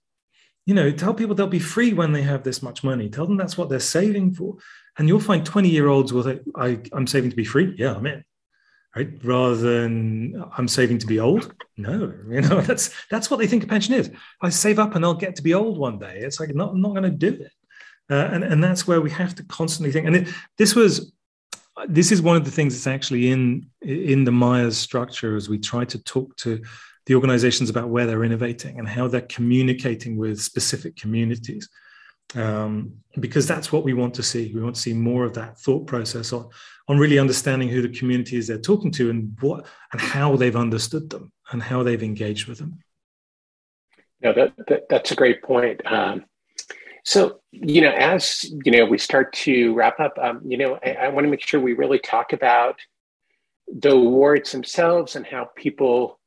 you 0.66 0.74
know 0.74 0.92
tell 0.92 1.14
people 1.14 1.36
they'll 1.36 1.48
be 1.48 1.60
free 1.60 1.94
when 1.94 2.12
they 2.12 2.24
have 2.24 2.44
this 2.44 2.62
much 2.64 2.84
money 2.84 3.10
tell 3.10 3.26
them 3.28 3.38
that's 3.38 3.58
what 3.58 3.70
they're 3.70 3.80
saving 3.80 4.34
for 4.34 4.56
and 4.98 5.08
you'll 5.08 5.20
find 5.20 5.46
20 5.46 5.70
year 5.70 5.88
olds 5.88 6.14
will 6.14 6.24
say 6.24 6.40
I, 6.56 6.80
i'm 6.94 7.08
saving 7.08 7.30
to 7.30 7.36
be 7.36 7.46
free. 7.46 7.76
Yeah 7.78 7.96
i'm 7.96 8.06
in. 8.06 8.24
Right? 8.96 9.10
Rather 9.24 9.56
than 9.56 10.44
i'm 10.58 10.68
saving 10.68 11.00
to 11.00 11.08
be 11.08 11.20
old. 11.20 11.54
No 11.78 12.14
you 12.30 12.42
know 12.42 12.62
that's 12.62 12.94
that's 13.10 13.30
what 13.30 13.38
they 13.38 13.48
think 13.48 13.64
a 13.64 13.68
pension 13.68 13.94
is. 13.94 14.12
I 14.42 14.50
save 14.50 14.80
up 14.80 14.96
and 14.96 15.06
i'll 15.06 15.14
get 15.14 15.36
to 15.36 15.44
be 15.44 15.54
old 15.54 15.78
one 15.78 16.00
day. 16.00 16.20
It's 16.20 16.40
like 16.40 16.54
not, 16.54 16.72
i'm 16.72 16.82
not 16.82 16.92
going 16.92 17.04
to 17.04 17.10
do 17.10 17.30
it. 17.30 17.52
Uh, 18.10 18.30
and, 18.32 18.44
and 18.44 18.64
that's 18.64 18.88
where 18.88 19.02
we 19.02 19.10
have 19.12 19.36
to 19.36 19.44
constantly 19.44 19.92
think. 19.92 20.08
And 20.08 20.16
it, 20.16 20.30
this 20.58 20.76
was 20.76 21.12
this 21.88 22.12
is 22.12 22.22
one 22.22 22.36
of 22.36 22.46
the 22.46 22.52
things 22.52 22.74
that's 22.74 22.88
actually 22.88 23.30
in 23.30 23.68
in 23.82 24.24
the 24.24 24.32
MAIAs 24.32 24.74
structure 24.74 25.36
as 25.36 25.50
we 25.50 25.60
try 25.60 25.86
to 25.86 26.04
talk 26.04 26.36
to 26.38 26.62
the 27.06 27.16
organizations 27.16 27.70
about 27.70 27.90
where 27.90 28.06
they're 28.06 28.24
innovating 28.24 28.80
and 28.80 28.88
how 28.88 29.08
they're 29.08 29.22
communicating 29.22 30.18
with 30.18 30.42
specific 30.42 30.96
communities. 30.96 31.70
Um, 32.36 32.98
because 33.20 33.48
that's 33.48 33.72
what 33.72 33.86
we 33.86 33.94
want 33.94 34.14
to 34.16 34.24
see. 34.24 34.52
We 34.54 34.62
want 34.62 34.76
to 34.76 34.82
see 34.82 34.94
more 34.94 35.24
of 35.24 35.34
that 35.36 35.58
thought 35.60 35.88
process 35.88 36.34
on, 36.34 36.50
on 36.90 36.98
really 36.98 37.20
understanding 37.20 37.70
who 37.70 37.82
the 37.82 37.98
community 37.98 38.36
is 38.36 38.48
they're 38.48 38.58
talking 38.58 38.92
to 38.92 39.10
and 39.10 39.36
what 39.40 39.66
and 39.94 40.02
how 40.02 40.36
they've 40.36 40.56
understood 40.56 41.10
them 41.10 41.32
and 41.52 41.64
how 41.64 41.84
they've 41.84 42.04
engaged 42.04 42.48
with 42.48 42.58
them. 42.58 42.80
Yeah, 44.22 44.34
that, 44.34 44.54
that 44.68 44.90
that's 44.90 45.12
a 45.12 45.16
great 45.16 45.42
point. 45.42 45.82
Um, 45.86 46.26
so, 47.06 47.40
you 47.52 47.80
know, 47.80 47.92
as 47.92 48.44
you 48.44 48.74
know, 48.74 48.86
we 48.86 48.98
start 48.98 49.32
to 49.34 49.74
wrap 49.74 50.00
up. 50.02 50.18
Um, 50.22 50.42
you 50.46 50.58
know, 50.58 50.78
I, 50.86 50.92
I 50.92 51.08
want 51.08 51.24
to 51.24 51.32
make 51.32 51.48
sure 51.48 51.62
we 51.62 51.74
really 51.74 52.00
talk 52.00 52.34
about 52.34 52.78
the 53.68 53.92
awards 53.92 54.52
themselves 54.52 55.16
and 55.16 55.26
how 55.26 55.50
people, 55.56 56.20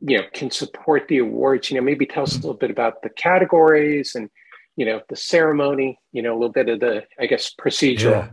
you 0.00 0.18
know, 0.18 0.24
can 0.32 0.52
support 0.52 1.08
the 1.08 1.18
awards. 1.18 1.68
You 1.68 1.78
know, 1.78 1.84
maybe 1.84 2.06
tell 2.06 2.22
us 2.22 2.34
a 2.34 2.36
little 2.36 2.54
bit 2.54 2.70
about 2.70 3.02
the 3.02 3.10
categories 3.10 4.14
and, 4.14 4.30
you 4.76 4.86
know, 4.86 5.00
the 5.08 5.16
ceremony. 5.16 5.98
You 6.12 6.22
know, 6.22 6.32
a 6.32 6.38
little 6.38 6.52
bit 6.52 6.68
of 6.68 6.80
the, 6.80 7.04
I 7.18 7.26
guess, 7.26 7.54
procedural. 7.54 8.30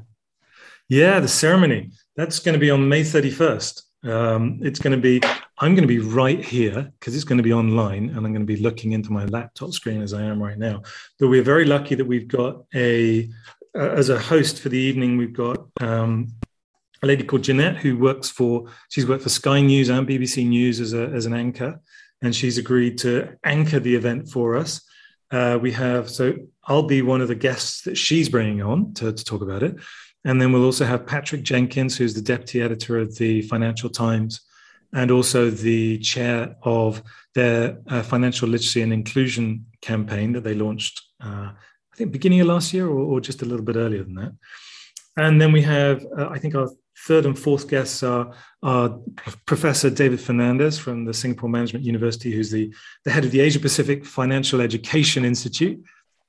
Yeah, 0.89 1.11
yeah 1.13 1.19
the 1.19 1.27
ceremony. 1.27 1.91
That's 2.15 2.39
going 2.39 2.53
to 2.53 2.59
be 2.59 2.71
on 2.71 2.87
May 2.87 3.03
thirty 3.03 3.31
first. 3.31 3.89
Um, 4.03 4.59
it's 4.61 4.79
going 4.79 4.95
to 4.95 5.01
be, 5.01 5.21
I'm 5.57 5.75
going 5.75 5.87
to 5.87 5.87
be 5.87 5.99
right 5.99 6.43
here 6.43 6.91
because 6.99 7.15
it's 7.15 7.25
going 7.25 7.37
to 7.37 7.43
be 7.43 7.51
online 7.51 8.09
and 8.09 8.17
I'm 8.17 8.33
going 8.33 8.35
to 8.35 8.45
be 8.45 8.61
looking 8.61 8.93
into 8.93 9.11
my 9.11 9.25
laptop 9.25 9.73
screen 9.73 10.01
as 10.01 10.13
I 10.13 10.23
am 10.23 10.41
right 10.41 10.57
now. 10.57 10.83
But 11.19 11.27
we're 11.27 11.43
very 11.43 11.65
lucky 11.65 11.95
that 11.95 12.05
we've 12.05 12.27
got 12.27 12.63
a, 12.73 13.29
uh, 13.75 13.89
as 13.89 14.09
a 14.09 14.17
host 14.17 14.61
for 14.61 14.69
the 14.69 14.77
evening, 14.77 15.17
we've 15.17 15.33
got 15.33 15.67
um, 15.81 16.29
a 17.03 17.07
lady 17.07 17.23
called 17.23 17.43
Jeanette 17.43 17.77
who 17.77 17.97
works 17.97 18.29
for, 18.29 18.67
she's 18.89 19.05
worked 19.05 19.23
for 19.23 19.29
Sky 19.29 19.61
News 19.61 19.89
and 19.89 20.07
BBC 20.07 20.47
News 20.47 20.79
as, 20.79 20.93
a, 20.93 21.07
as 21.07 21.25
an 21.25 21.33
anchor. 21.33 21.79
And 22.21 22.35
she's 22.35 22.57
agreed 22.57 22.97
to 22.99 23.37
anchor 23.43 23.79
the 23.79 23.95
event 23.95 24.29
for 24.29 24.55
us. 24.55 24.81
Uh, 25.31 25.59
we 25.61 25.71
have, 25.71 26.09
so 26.09 26.33
I'll 26.65 26.83
be 26.83 27.01
one 27.01 27.21
of 27.21 27.27
the 27.27 27.35
guests 27.35 27.83
that 27.83 27.97
she's 27.97 28.29
bringing 28.29 28.61
on 28.61 28.93
to, 28.95 29.11
to 29.13 29.23
talk 29.23 29.41
about 29.41 29.63
it. 29.63 29.75
And 30.25 30.41
then 30.41 30.51
we'll 30.51 30.65
also 30.65 30.85
have 30.85 31.07
Patrick 31.07 31.43
Jenkins, 31.43 31.97
who's 31.97 32.13
the 32.13 32.21
deputy 32.21 32.61
editor 32.61 32.97
of 32.97 33.15
the 33.17 33.41
Financial 33.43 33.89
Times 33.89 34.41
and 34.93 35.11
also 35.11 35.49
the 35.49 35.99
chair 35.99 36.55
of 36.63 37.03
their 37.35 37.79
uh, 37.87 38.01
financial 38.01 38.49
literacy 38.49 38.81
and 38.81 38.91
inclusion 38.91 39.65
campaign 39.81 40.33
that 40.33 40.43
they 40.43 40.55
launched, 40.55 41.01
uh, 41.23 41.51
I 41.51 41.95
think, 41.95 42.11
beginning 42.11 42.41
of 42.41 42.47
last 42.47 42.73
year 42.73 42.87
or, 42.87 42.99
or, 42.99 43.21
just 43.21 43.41
a 43.43 43.45
little 43.45 43.65
bit 43.65 43.75
earlier 43.75 44.03
than 44.03 44.15
that. 44.15 44.33
And 45.15 45.39
then 45.39 45.51
we 45.51 45.61
have, 45.61 46.05
uh, 46.17 46.29
I 46.29 46.39
think, 46.39 46.55
our 46.55 46.69
third 47.07 47.25
and 47.25 47.37
fourth 47.37 47.67
guests 47.67 48.03
are, 48.03 48.33
are, 48.63 48.99
Professor 49.45 49.89
David 49.89 50.19
Fernandez 50.19 50.77
from 50.77 51.05
the 51.05 51.13
Singapore 51.13 51.49
Management 51.49 51.85
University, 51.85 52.31
who's 52.31 52.51
the, 52.51 52.73
the 53.05 53.11
head 53.11 53.25
of 53.25 53.31
the 53.31 53.39
Asia 53.39 53.59
Pacific 53.59 54.05
Financial 54.05 54.61
Education 54.61 55.25
Institute. 55.25 55.83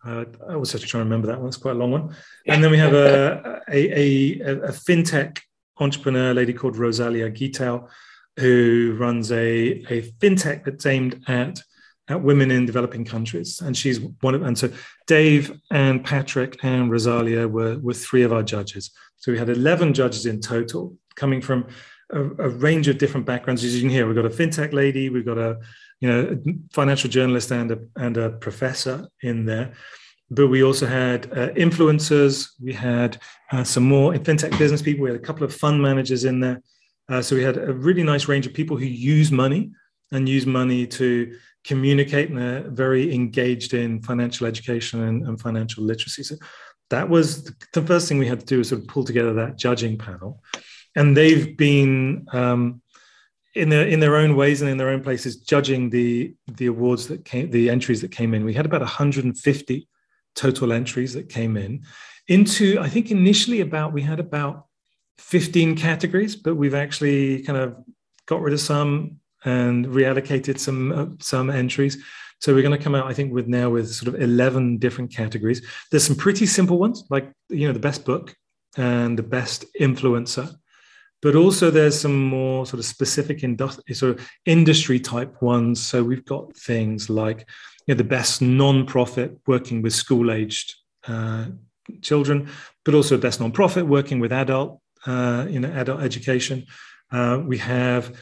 Uh, 0.07 0.25
I 0.49 0.55
also 0.55 0.75
have 0.75 0.83
to 0.83 0.87
try 0.87 1.01
and 1.01 1.11
remember 1.11 1.27
that 1.27 1.39
one. 1.39 1.49
It's 1.49 1.57
quite 1.57 1.77
a 1.77 1.79
long 1.79 1.91
one. 1.91 2.15
And 2.47 2.63
then 2.65 2.71
we 2.71 2.79
have 2.79 2.95
a, 2.95 3.61
a, 3.69 4.41
a, 4.41 4.51
a 4.69 4.73
fintech 4.73 5.41
entrepreneur, 5.79 6.33
lady 6.33 6.53
called 6.53 6.77
Rosalia 6.77 7.31
Gitau, 7.31 7.89
who 8.39 8.97
runs 8.99 9.31
a, 9.33 9.85
a 9.91 10.03
fintech 10.21 10.65
that's 10.65 10.87
aimed 10.87 11.23
at, 11.29 11.63
at 12.11 12.23
women 12.23 12.51
in 12.51 12.67
developing 12.67 13.05
countries. 13.05 13.61
And 13.61 13.77
she's 13.77 14.01
one 14.21 14.35
of, 14.35 14.43
and 14.43 14.59
so 14.59 14.71
Dave 15.07 15.59
and 15.71 16.05
Patrick 16.05 16.59
and 16.63 16.91
Rosalia 16.91 17.47
were, 17.47 17.79
were 17.79 17.95
three 17.95 18.23
of 18.23 18.33
our 18.33 18.43
judges. 18.43 18.91
So 19.17 19.33
we 19.33 19.39
had 19.39 19.49
11 19.49 19.95
judges 19.95 20.27
in 20.27 20.41
total 20.41 20.97
coming 21.15 21.41
from 21.41 21.67
a, 22.13 22.21
a, 22.21 22.49
range 22.49 22.89
of 22.89 22.99
different 22.99 23.27
backgrounds. 23.27 23.63
As 23.63 23.75
you 23.75 23.83
can 23.83 23.91
hear, 23.91 24.07
we've 24.07 24.17
got 24.17 24.27
a 24.27 24.31
fintech 24.31 24.73
lady, 24.73 25.11
we've 25.11 25.27
got 25.27 25.39
a 25.39 25.59
you 26.01 26.09
know 26.09 26.39
a 26.47 26.53
financial 26.73 27.11
journalist 27.11 27.53
and 27.53 27.71
a 27.71 27.79
and 27.97 28.17
a 28.17 28.31
professor 28.31 29.07
in 29.23 29.45
there. 29.45 29.75
But 30.31 30.49
we 30.49 30.63
also 30.63 30.87
had 30.87 31.27
uh, 31.33 31.49
influencers. 31.51 32.51
We 32.61 32.73
had 32.73 33.19
uh, 33.53 33.65
some 33.65 33.85
more 33.85 34.13
fintech 34.15 34.57
business 34.59 34.81
people. 34.81 35.05
We 35.05 35.11
had 35.11 35.21
a 35.21 35.23
couple 35.23 35.45
of 35.45 35.55
fund 35.55 35.83
managers 35.83 36.25
in 36.25 36.41
there. 36.41 36.63
Uh, 37.09 37.21
so 37.21 37.35
we 37.35 37.43
had 37.43 37.57
a 37.57 37.73
really 37.73 38.05
nice 38.05 38.29
range 38.29 38.47
of 38.47 38.55
people 38.55 38.77
who 38.77 38.87
use 38.87 39.33
money 39.33 39.73
and 40.13 40.29
use 40.29 40.47
money 40.47 40.87
to 40.87 41.37
communicate 41.65 42.31
and 42.31 42.39
they're 42.39 42.71
very 42.71 43.15
engaged 43.15 43.75
in 43.75 44.03
financial 44.03 44.47
education 44.47 45.03
and, 45.03 45.27
and 45.27 45.41
financial 45.41 45.85
literacy. 45.85 46.23
So 46.23 46.37
that 46.91 47.09
was 47.09 47.53
the 47.73 47.83
first 47.83 48.09
thing 48.09 48.19
we 48.19 48.27
had 48.27 48.41
to 48.41 48.47
do 48.47 48.59
was 48.59 48.71
sort 48.71 48.83
of 48.83 48.89
pull 48.89 49.05
together 49.05 49.33
that 49.35 49.59
judging 49.59 49.99
panel. 49.99 50.43
And 50.97 51.17
they've 51.17 51.57
been 51.57 52.27
um, 52.33 52.83
in 53.55 53.69
their 53.69 53.87
in 53.87 54.01
their 54.01 54.17
own 54.17 54.37
ways 54.37 54.61
and 54.61 54.71
in 54.71 54.77
their 54.77 54.89
own 54.89 55.03
places 55.03 55.37
judging 55.37 55.91
the 55.91 56.35
the 56.47 56.67
awards 56.67 57.09
that 57.09 57.25
came 57.25 57.51
the 57.51 57.71
entries 57.71 58.01
that 58.01 58.11
came 58.11 58.35
in. 58.35 58.45
We 58.45 58.55
had 58.55 58.67
about 58.67 58.81
150 58.81 59.89
total 60.35 60.73
entries 60.73 61.15
that 61.15 61.29
came 61.29 61.57
in 61.57 61.85
into 62.29 62.79
I 62.81 62.89
think 62.89 63.11
initially 63.11 63.61
about 63.61 63.93
we 63.93 64.03
had 64.03 64.21
about 64.21 64.67
15 65.19 65.77
categories, 65.77 66.35
but 66.35 66.57
we've 66.57 66.75
actually 66.75 67.43
kind 67.43 67.59
of 67.59 67.77
got 68.27 68.41
rid 68.41 68.55
of 68.55 68.61
some 68.61 69.20
and 69.45 69.87
reallocated 69.87 70.59
some 70.59 70.93
uh, 70.93 71.07
some 71.19 71.51
entries. 71.51 72.03
So 72.41 72.55
we're 72.55 72.63
going 72.63 72.77
to 72.77 72.83
come 72.83 72.95
out, 72.95 73.07
I 73.07 73.13
think, 73.13 73.35
with 73.35 73.49
now 73.49 73.71
with 73.71 73.93
sort 73.93 74.15
of 74.15 74.21
eleven 74.21 74.79
different 74.79 75.15
categories. 75.15 75.67
There's 75.91 76.05
some 76.05 76.17
pretty 76.17 76.47
simple 76.47 76.79
ones, 76.79 77.05
like 77.11 77.31
you 77.49 77.67
know 77.67 77.73
the 77.73 77.79
best 77.79 78.05
book 78.05 78.35
and 78.77 79.19
the 79.19 79.23
best 79.23 79.65
influencer, 79.81 80.55
but 81.23 81.35
also 81.35 81.71
there's 81.71 82.01
some 82.01 82.19
more 82.25 82.65
sort 82.67 82.79
of 82.79 82.87
specific 82.87 83.43
industry, 83.43 83.95
sort 83.95 84.19
of 84.19 84.29
industry 84.47 85.01
type 85.01 85.43
ones. 85.43 85.81
So 85.83 86.03
we've 86.03 86.25
got 86.25 86.57
things 86.57 87.11
like 87.11 87.47
you 87.87 87.95
know 87.95 87.99
the 87.99 88.05
best 88.05 88.41
non-profit 88.41 89.39
working 89.47 89.83
with 89.83 89.93
school-aged 89.93 90.75
uh, 91.09 91.47
children, 92.01 92.49
but 92.85 92.95
also 92.95 93.19
best 93.19 93.41
non-profit 93.41 93.87
working 93.87 94.21
with 94.21 94.33
adult, 94.33 94.81
uh, 95.07 95.47
you 95.49 95.61
know, 95.61 95.71
adult 95.73 96.01
education. 96.03 96.67
Uh, 97.13 97.43
we 97.45 97.59
have 97.59 98.17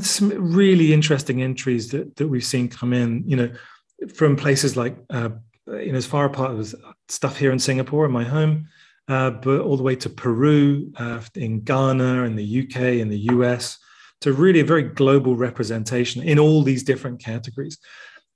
some 0.00 0.30
really 0.30 0.92
interesting 0.92 1.42
entries 1.42 1.90
that, 1.90 2.16
that 2.16 2.28
we've 2.28 2.44
seen 2.44 2.68
come 2.68 2.92
in, 2.92 3.24
you 3.26 3.36
know, 3.36 3.50
from 4.14 4.36
places 4.36 4.76
like, 4.76 4.96
uh, 5.10 5.30
you 5.66 5.92
know, 5.92 5.98
as 5.98 6.06
far 6.06 6.24
apart 6.24 6.58
as 6.58 6.74
stuff 7.08 7.36
here 7.36 7.52
in 7.52 7.58
Singapore, 7.58 8.06
in 8.06 8.12
my 8.12 8.24
home, 8.24 8.66
uh, 9.08 9.30
but 9.30 9.60
all 9.60 9.76
the 9.76 9.82
way 9.82 9.96
to 9.96 10.08
Peru, 10.08 10.92
uh, 10.96 11.20
in 11.34 11.60
Ghana, 11.60 12.24
in 12.24 12.36
the 12.36 12.62
UK, 12.62 13.00
in 13.00 13.08
the 13.08 13.18
US, 13.32 13.78
to 14.20 14.32
really 14.32 14.60
a 14.60 14.64
very 14.64 14.84
global 14.84 15.36
representation 15.36 16.22
in 16.22 16.38
all 16.38 16.62
these 16.62 16.82
different 16.82 17.20
categories. 17.20 17.78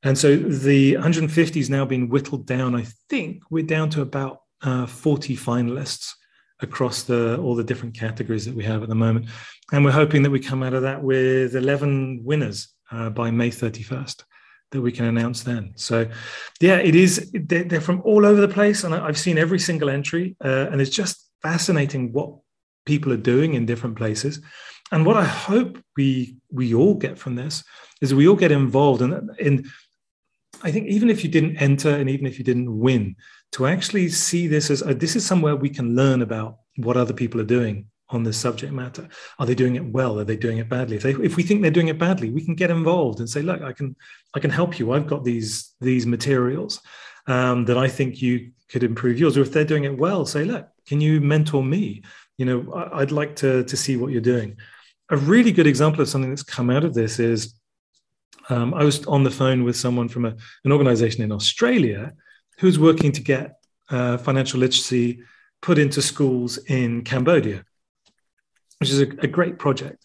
And 0.03 0.17
so 0.17 0.37
the 0.37 0.95
150 0.95 1.61
is 1.61 1.71
now 1.71 1.85
being 1.85 2.09
whittled 2.09 2.47
down. 2.47 2.75
I 2.75 2.87
think 3.09 3.43
we're 3.51 3.65
down 3.65 3.91
to 3.91 4.03
about 4.03 4.43
uh, 4.63 4.87
40 4.87 5.37
finalists 5.37 6.13
across 6.61 7.03
the 7.03 7.39
all 7.39 7.55
the 7.55 7.65
different 7.65 7.95
categories 7.95 8.45
that 8.47 8.55
we 8.55 8.65
have 8.65 8.83
at 8.83 8.89
the 8.89 8.95
moment. 8.95 9.27
And 9.73 9.85
we're 9.85 9.93
hoping 9.93 10.23
that 10.23 10.31
we 10.31 10.41
come 10.41 10.63
out 10.63 10.75
of 10.75 10.83
that 10.83 11.03
with 11.03 11.55
11 11.55 12.23
winners 12.25 12.69
uh, 12.91 13.11
by 13.11 13.31
May 13.31 13.51
31st 13.51 14.23
that 14.73 14.81
we 14.81 14.93
can 14.93 15.07
announce 15.07 15.43
then. 15.43 15.73
So, 15.77 16.09
yeah, 16.61 16.77
it 16.77 16.95
is, 16.95 17.31
they're, 17.33 17.65
they're 17.65 17.81
from 17.81 18.03
all 18.05 18.27
over 18.27 18.41
the 18.41 18.49
place. 18.49 18.85
And 18.85 18.95
I've 18.95 19.19
seen 19.19 19.39
every 19.39 19.59
single 19.59 19.89
entry. 19.89 20.37
Uh, 20.45 20.69
and 20.71 20.81
it's 20.81 20.91
just 20.91 21.29
fascinating 21.43 22.13
what 22.13 22.35
people 22.85 23.13
are 23.13 23.19
doing 23.19 23.55
in 23.55 23.67
different 23.67 23.97
places. 23.97 24.41
And 24.93 25.05
what 25.05 25.17
I 25.17 25.25
hope 25.25 25.83
we 25.97 26.37
we 26.51 26.73
all 26.75 26.95
get 26.95 27.19
from 27.19 27.35
this 27.35 27.65
is 28.01 28.15
we 28.15 28.29
all 28.29 28.37
get 28.37 28.53
involved. 28.53 29.03
And 29.03 29.31
in, 29.39 29.69
I 30.63 30.71
think 30.71 30.89
even 30.89 31.11
if 31.11 31.23
you 31.23 31.31
didn't 31.31 31.57
enter 31.57 31.91
and 31.91 32.09
even 32.09 32.27
if 32.27 32.39
you 32.39 32.45
didn't 32.45 32.79
win, 32.79 33.17
to 33.53 33.67
actually 33.67 34.09
see 34.09 34.47
this 34.47 34.71
as 34.71 34.83
a, 34.83 34.95
this 34.95 35.17
is 35.17 35.25
somewhere 35.25 35.57
we 35.57 35.71
can 35.71 35.95
learn 35.95 36.23
about 36.23 36.59
what 36.77 36.97
other 36.97 37.13
people 37.13 37.41
are 37.41 37.45
doing 37.45 37.87
on 38.11 38.23
this 38.23 38.37
subject 38.37 38.73
matter. 38.73 39.09
Are 39.39 39.47
they 39.47 39.55
doing 39.55 39.77
it 39.77 39.85
well? 39.85 40.19
Are 40.19 40.25
they 40.25 40.37
doing 40.37 40.59
it 40.59 40.69
badly? 40.69 40.97
If 40.97 41.03
they, 41.03 41.13
if 41.13 41.37
we 41.37 41.43
think 41.43 41.63
they're 41.63 41.71
doing 41.71 41.89
it 41.89 41.99
badly, 41.99 42.31
we 42.31 42.45
can 42.45 42.55
get 42.55 42.71
involved 42.71 43.19
and 43.19 43.29
say, 43.29 43.43
look, 43.43 43.63
I 43.63 43.73
can 43.73 43.97
I 44.35 44.41
can 44.41 44.51
help 44.51 44.79
you. 44.79 44.93
I've 44.93 45.07
got 45.07 45.25
these 45.25 45.75
these 45.81 46.07
materials 46.07 46.81
um, 47.27 47.65
that 47.65 47.79
I 47.79 47.89
think 47.89 48.23
you 48.23 48.53
could 48.69 48.85
improve 48.85 49.19
yours. 49.19 49.37
Or 49.37 49.43
if 49.43 49.53
they're 49.53 49.65
doing 49.65 49.85
it 49.85 49.99
well, 49.99 50.25
say, 50.25 50.45
look, 50.45 50.69
can 50.87 51.01
you 51.01 51.21
mentor 51.21 51.63
me? 51.63 52.03
You 52.39 52.47
know, 52.47 52.73
I, 52.73 53.01
I'd 53.01 53.13
like 53.13 53.37
to 53.37 53.65
to 53.65 53.77
see 53.77 53.97
what 53.97 54.13
you're 54.13 54.21
doing. 54.21 54.57
A 55.11 55.17
really 55.17 55.53
good 55.53 55.67
example 55.67 56.01
of 56.01 56.09
something 56.09 56.31
that's 56.31 56.43
come 56.43 56.71
out 56.71 56.85
of 56.85 56.95
this 56.95 57.19
is 57.19 57.55
um, 58.49 58.75
I 58.75 58.85
was 58.85 59.05
on 59.07 59.25
the 59.25 59.31
phone 59.31 59.65
with 59.65 59.77
someone 59.77 60.09
from 60.09 60.25
a, 60.25 60.37
an 60.65 60.73
organization 60.73 61.23
in 61.23 61.33
Australia 61.33 62.13
who's 62.59 62.79
working 62.79 63.13
to 63.13 63.23
get 63.23 63.59
uh, 63.91 64.17
financial 64.19 64.61
literacy 64.61 65.21
put 65.63 65.79
into 65.79 66.03
schools 66.03 66.59
in 66.59 67.03
Cambodia, 67.03 67.65
which 68.79 68.91
is 68.91 69.01
a, 69.01 69.09
a 69.21 69.27
great 69.27 69.59
project. 69.59 70.05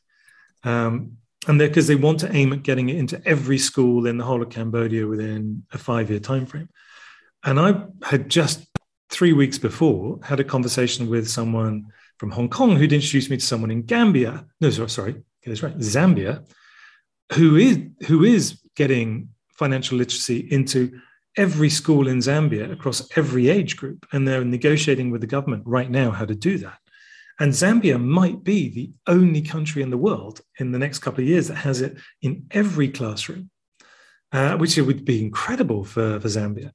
Um, 0.64 1.18
and 1.48 1.58
because 1.58 1.88
they 1.88 1.96
want 1.96 2.20
to 2.20 2.36
aim 2.36 2.54
at 2.54 2.64
getting 2.64 2.90
it 2.90 2.98
into 2.98 3.22
every 3.28 3.58
school 3.58 4.06
in 4.06 4.18
the 4.18 4.24
whole 4.24 4.42
of 4.42 4.50
Cambodia 4.50 5.08
within 5.08 5.64
a 5.72 5.78
five-year 5.78 6.20
timeframe. 6.20 6.70
And 7.44 7.60
I 7.60 7.86
had 8.04 8.30
just 8.30 8.68
three 9.10 9.34
weeks 9.34 9.58
before 9.58 10.20
had 10.24 10.40
a 10.40 10.44
conversation 10.44 11.10
with 11.10 11.28
someone 11.28 11.88
from 12.18 12.32
Hong 12.32 12.50
Kong 12.50 12.76
who'd 12.76 12.94
introduced 12.94 13.32
me 13.32 13.38
to 13.38 13.46
someone 13.46 13.72
in 13.72 13.82
Gambia. 13.82 14.46
No, 14.62 14.70
sorry, 14.70 14.90
sorry, 14.90 15.14
get 15.14 15.24
this 15.46 15.64
right, 15.64 15.78
Zambia, 15.80 16.46
who 17.34 17.56
is 17.56 17.80
who 18.08 18.24
is 18.24 18.60
getting 18.76 19.30
financial 19.54 19.98
literacy 19.98 20.48
into 20.52 21.00
every 21.38 21.70
school 21.70 22.08
in 22.08 22.18
Zambia 22.18 22.72
across 22.72 23.08
every 23.16 23.50
age 23.50 23.78
group, 23.78 24.06
and 24.12 24.28
they're 24.28 24.44
negotiating 24.44 25.12
with 25.12 25.22
the 25.22 25.28
government 25.28 25.64
right 25.66 25.90
now 25.90 26.12
how 26.12 26.26
to 26.26 26.36
do 26.36 26.58
that. 26.58 26.78
And 27.40 27.54
Zambia 27.54 28.00
might 28.00 28.44
be 28.44 28.70
the 28.70 28.92
only 29.08 29.42
country 29.42 29.82
in 29.82 29.90
the 29.90 29.98
world 29.98 30.42
in 30.60 30.72
the 30.72 30.80
next 30.80 31.00
couple 31.00 31.22
of 31.24 31.28
years 31.28 31.48
that 31.48 31.56
has 31.56 31.82
it 31.82 31.98
in 32.22 32.46
every 32.52 32.90
classroom, 32.90 33.50
uh, 34.32 34.58
which 34.58 34.78
would 34.78 35.06
be 35.06 35.24
incredible 35.24 35.84
for, 35.84 36.20
for 36.20 36.28
Zambia. 36.28 36.72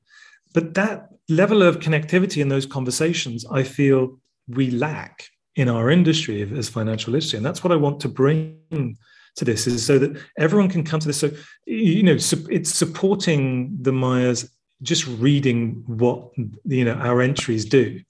But 0.54 0.74
that 0.74 1.08
level 1.28 1.62
of 1.62 1.80
connectivity 1.80 2.40
in 2.40 2.48
those 2.48 2.66
conversations, 2.66 3.44
I 3.50 3.62
feel 3.62 4.18
we 4.48 4.70
lack 4.70 5.28
in 5.54 5.68
our 5.68 5.90
industry 5.90 6.42
as 6.42 6.68
financial 6.68 7.12
literacy. 7.12 7.36
And 7.36 7.46
that's 7.46 7.62
what 7.62 7.72
I 7.72 7.76
want 7.76 8.00
to 8.00 8.08
bring 8.08 8.96
to 9.36 9.44
this 9.44 9.66
is 9.66 9.84
so 9.84 9.98
that 9.98 10.20
everyone 10.38 10.68
can 10.68 10.82
come 10.82 11.00
to 11.00 11.06
this. 11.06 11.18
So, 11.18 11.30
you 11.66 12.02
know, 12.02 12.16
it's 12.16 12.74
supporting 12.74 13.76
the 13.80 13.92
MAIAs 13.92 14.50
just 14.82 15.06
reading 15.06 15.82
what, 15.86 16.30
you 16.64 16.84
know, 16.84 16.94
our 16.94 17.22
entries 17.22 17.64
do. 17.64 18.00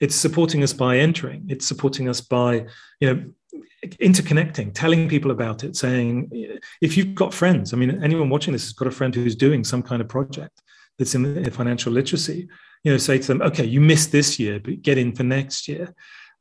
It's 0.00 0.14
supporting 0.14 0.62
us 0.62 0.72
by 0.72 0.98
entering. 0.98 1.46
It's 1.48 1.66
supporting 1.66 2.08
us 2.08 2.20
by, 2.20 2.66
you 3.00 3.14
know, 3.14 3.24
interconnecting, 3.84 4.72
telling 4.74 5.08
people 5.08 5.30
about 5.30 5.64
it, 5.64 5.76
saying, 5.76 6.30
if 6.80 6.96
you've 6.96 7.14
got 7.14 7.34
friends, 7.34 7.72
I 7.72 7.76
mean, 7.76 8.02
anyone 8.02 8.28
watching 8.28 8.52
this 8.52 8.64
has 8.64 8.72
got 8.72 8.88
a 8.88 8.92
friend 8.92 9.14
who's 9.14 9.34
doing 9.34 9.64
some 9.64 9.82
kind 9.82 10.00
of 10.00 10.08
project 10.08 10.62
that's 10.98 11.14
in 11.14 11.50
financial 11.50 11.92
literacy, 11.92 12.48
you 12.84 12.92
know, 12.92 12.98
say 12.98 13.18
to 13.18 13.26
them, 13.26 13.42
okay, 13.42 13.64
you 13.64 13.80
missed 13.80 14.12
this 14.12 14.38
year, 14.38 14.60
but 14.60 14.82
get 14.82 14.98
in 14.98 15.14
for 15.14 15.22
next 15.22 15.68
year. 15.68 15.94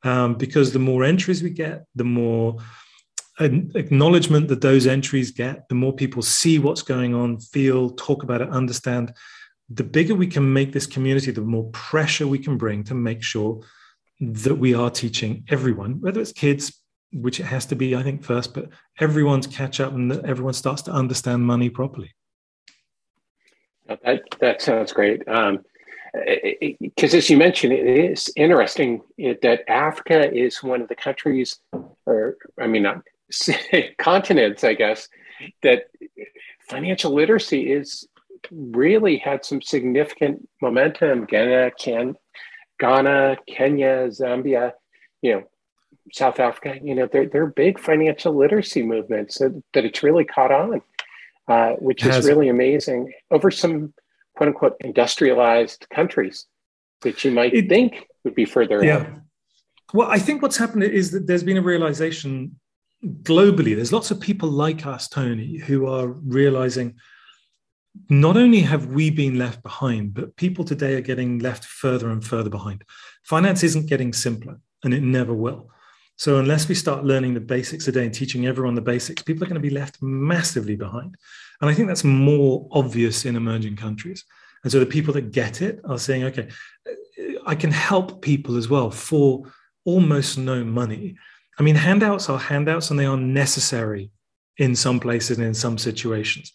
Um, 0.04 0.36
because 0.36 0.72
the 0.72 0.80
more 0.80 1.04
entries 1.04 1.42
we 1.42 1.50
get, 1.50 1.86
the 1.96 2.04
more 2.04 2.58
an 3.40 3.72
acknowledgement 3.76 4.48
that 4.48 4.62
those 4.62 4.88
entries 4.88 5.32
get, 5.32 5.70
the 5.70 5.76
more 5.76 5.94
people 5.94 6.22
see 6.22 6.60
what's 6.60 6.82
going 6.82 7.14
on, 7.14 7.40
feel, 7.40 7.92
talk 7.92 8.24
about 8.24 8.42
it, 8.42 8.50
understand, 8.50 9.14
the 9.70 9.84
bigger 9.84 10.16
we 10.16 10.28
can 10.28 10.52
make 10.52 10.72
this 10.72 10.88
community, 10.88 11.32
the 11.32 11.42
more 11.42 11.70
pressure 11.72 12.28
we 12.28 12.40
can 12.40 12.58
bring 12.58 12.84
to 12.86 12.96
make 12.96 13.22
sure 13.22 13.62
that 14.20 14.56
we 14.56 14.74
are 14.74 14.90
teaching 14.90 15.44
everyone, 15.50 16.00
whether 16.02 16.20
it's 16.20 16.32
kids, 16.32 16.82
which 17.14 17.40
it 17.40 17.46
has 17.46 17.66
to 17.68 17.76
be, 17.76 17.96
I 17.96 18.04
think, 18.04 18.24
first, 18.24 18.54
but 18.54 18.70
everyone's 19.00 19.48
catch 19.48 19.80
up 19.80 19.94
and 19.94 20.10
that 20.12 20.26
everyone 20.26 20.54
starts 20.54 20.82
to 20.84 20.92
understand 20.92 21.46
money 21.46 21.70
properly. 21.70 22.14
That, 23.88 24.24
that 24.40 24.62
sounds 24.62 24.92
great. 24.92 25.28
Um, 25.28 25.64
because 26.80 27.14
as 27.14 27.30
you 27.30 27.38
mentioned, 27.38 27.74
it 27.74 27.86
is 28.12 28.32
interesting 28.36 29.02
that 29.18 29.62
Africa 29.68 30.34
is 30.34 30.64
one 30.64 30.82
of 30.82 30.88
the 30.88 30.96
countries, 30.96 31.60
or 32.06 32.38
I 32.60 32.68
mean, 32.68 32.84
not 32.84 33.04
continents, 33.98 34.64
I 34.64 34.74
guess, 34.74 35.08
that 35.64 35.86
financial 36.70 37.14
literacy 37.14 37.72
is 37.72 38.08
really 38.52 39.18
had 39.18 39.46
some 39.46 39.62
significant 39.62 40.48
momentum. 40.62 41.26
Ghana, 41.26 41.72
Ghana, 42.80 43.38
Kenya, 43.48 44.08
Zambia, 44.08 44.74
you 45.22 45.34
know, 45.34 45.44
South 46.14 46.40
Africa, 46.40 46.76
you 46.82 46.96
know, 46.96 47.08
they're, 47.12 47.28
they're 47.28 47.48
big 47.48 47.80
financial 47.80 48.34
literacy 48.34 48.82
movements 48.84 49.40
that, 49.40 49.62
that 49.74 49.84
it's 49.84 50.04
really 50.04 50.24
caught 50.24 50.52
on, 50.52 50.82
uh, 51.48 51.72
which 51.74 52.06
is 52.06 52.26
really 52.26 52.50
amazing 52.50 53.12
over 53.32 53.52
some 53.52 53.94
quote 54.36 54.50
unquote 54.50 54.76
industrialized 54.82 55.86
countries 55.94 56.46
that 57.02 57.24
you 57.24 57.32
might 57.32 57.54
it, 57.54 57.68
think 57.68 58.08
would 58.24 58.36
be 58.36 58.46
further 58.46 58.84
yeah. 58.84 59.06
Well, 59.94 60.10
I 60.10 60.20
think 60.20 60.42
what's 60.42 60.58
happened 60.58 60.84
is 60.84 61.12
that 61.12 61.28
there's 61.28 61.44
been 61.44 61.58
a 61.58 61.62
realization 61.62 62.60
globally, 63.24 63.76
there's 63.76 63.94
lots 63.94 64.12
of 64.12 64.20
people 64.20 64.50
like 64.50 64.86
us, 64.86 65.08
Tony, 65.08 65.58
who 65.58 65.88
are 65.88 66.08
realizing 66.08 66.96
not 68.10 68.38
only 68.38 68.62
have 68.62 68.88
we 68.88 69.10
been 69.10 69.38
left 69.38 69.64
behind, 69.64 70.14
but 70.14 70.36
people 70.36 70.64
today 70.64 70.96
are 70.96 71.02
getting 71.02 71.40
left 71.40 71.66
further 71.66 72.10
and 72.10 72.24
further 72.24 72.50
behind. 72.50 72.84
Finance 73.24 73.64
isn't 73.64 73.90
getting 73.90 74.14
simpler, 74.14 74.60
and 74.84 74.94
it 74.94 75.02
never 75.02 75.34
will. 75.34 75.70
So, 76.18 76.38
unless 76.38 76.68
we 76.68 76.76
start 76.76 77.06
learning 77.06 77.34
the 77.34 77.40
basics 77.40 77.86
today 77.86 78.04
and 78.04 78.14
teaching 78.14 78.48
everyone 78.48 78.76
the 78.76 78.82
basics, 78.82 79.22
people 79.22 79.44
are 79.44 79.48
going 79.48 79.62
to 79.62 79.68
be 79.68 79.74
left 79.74 80.02
massively 80.02 80.76
behind. 80.76 81.16
And 81.62 81.70
I 81.70 81.74
think 81.74 81.88
that's 81.88 82.04
more 82.04 82.68
obvious 82.72 83.26
in 83.26 83.36
emerging 83.36 83.76
countries. 83.76 84.24
And 84.64 84.72
so, 84.72 84.80
the 84.80 84.86
people 84.86 85.14
that 85.14 85.32
get 85.32 85.62
it 85.62 85.80
are 85.86 86.00
saying, 86.00 86.24
okay, 86.26 86.50
I 87.46 87.56
can 87.56 87.72
help 87.72 88.22
people 88.22 88.58
as 88.58 88.68
well 88.68 88.90
for 88.90 89.44
almost 89.86 90.38
no 90.38 90.64
money. 90.64 91.18
I 91.60 91.64
mean, 91.64 91.76
handouts 91.76 92.30
are 92.30 92.40
handouts 92.40 92.92
and 92.92 93.00
they 93.00 93.06
are 93.06 93.18
necessary 93.18 94.12
in 94.58 94.76
some 94.76 95.00
places 95.00 95.38
and 95.38 95.48
in 95.48 95.54
some 95.54 95.78
situations. 95.78 96.52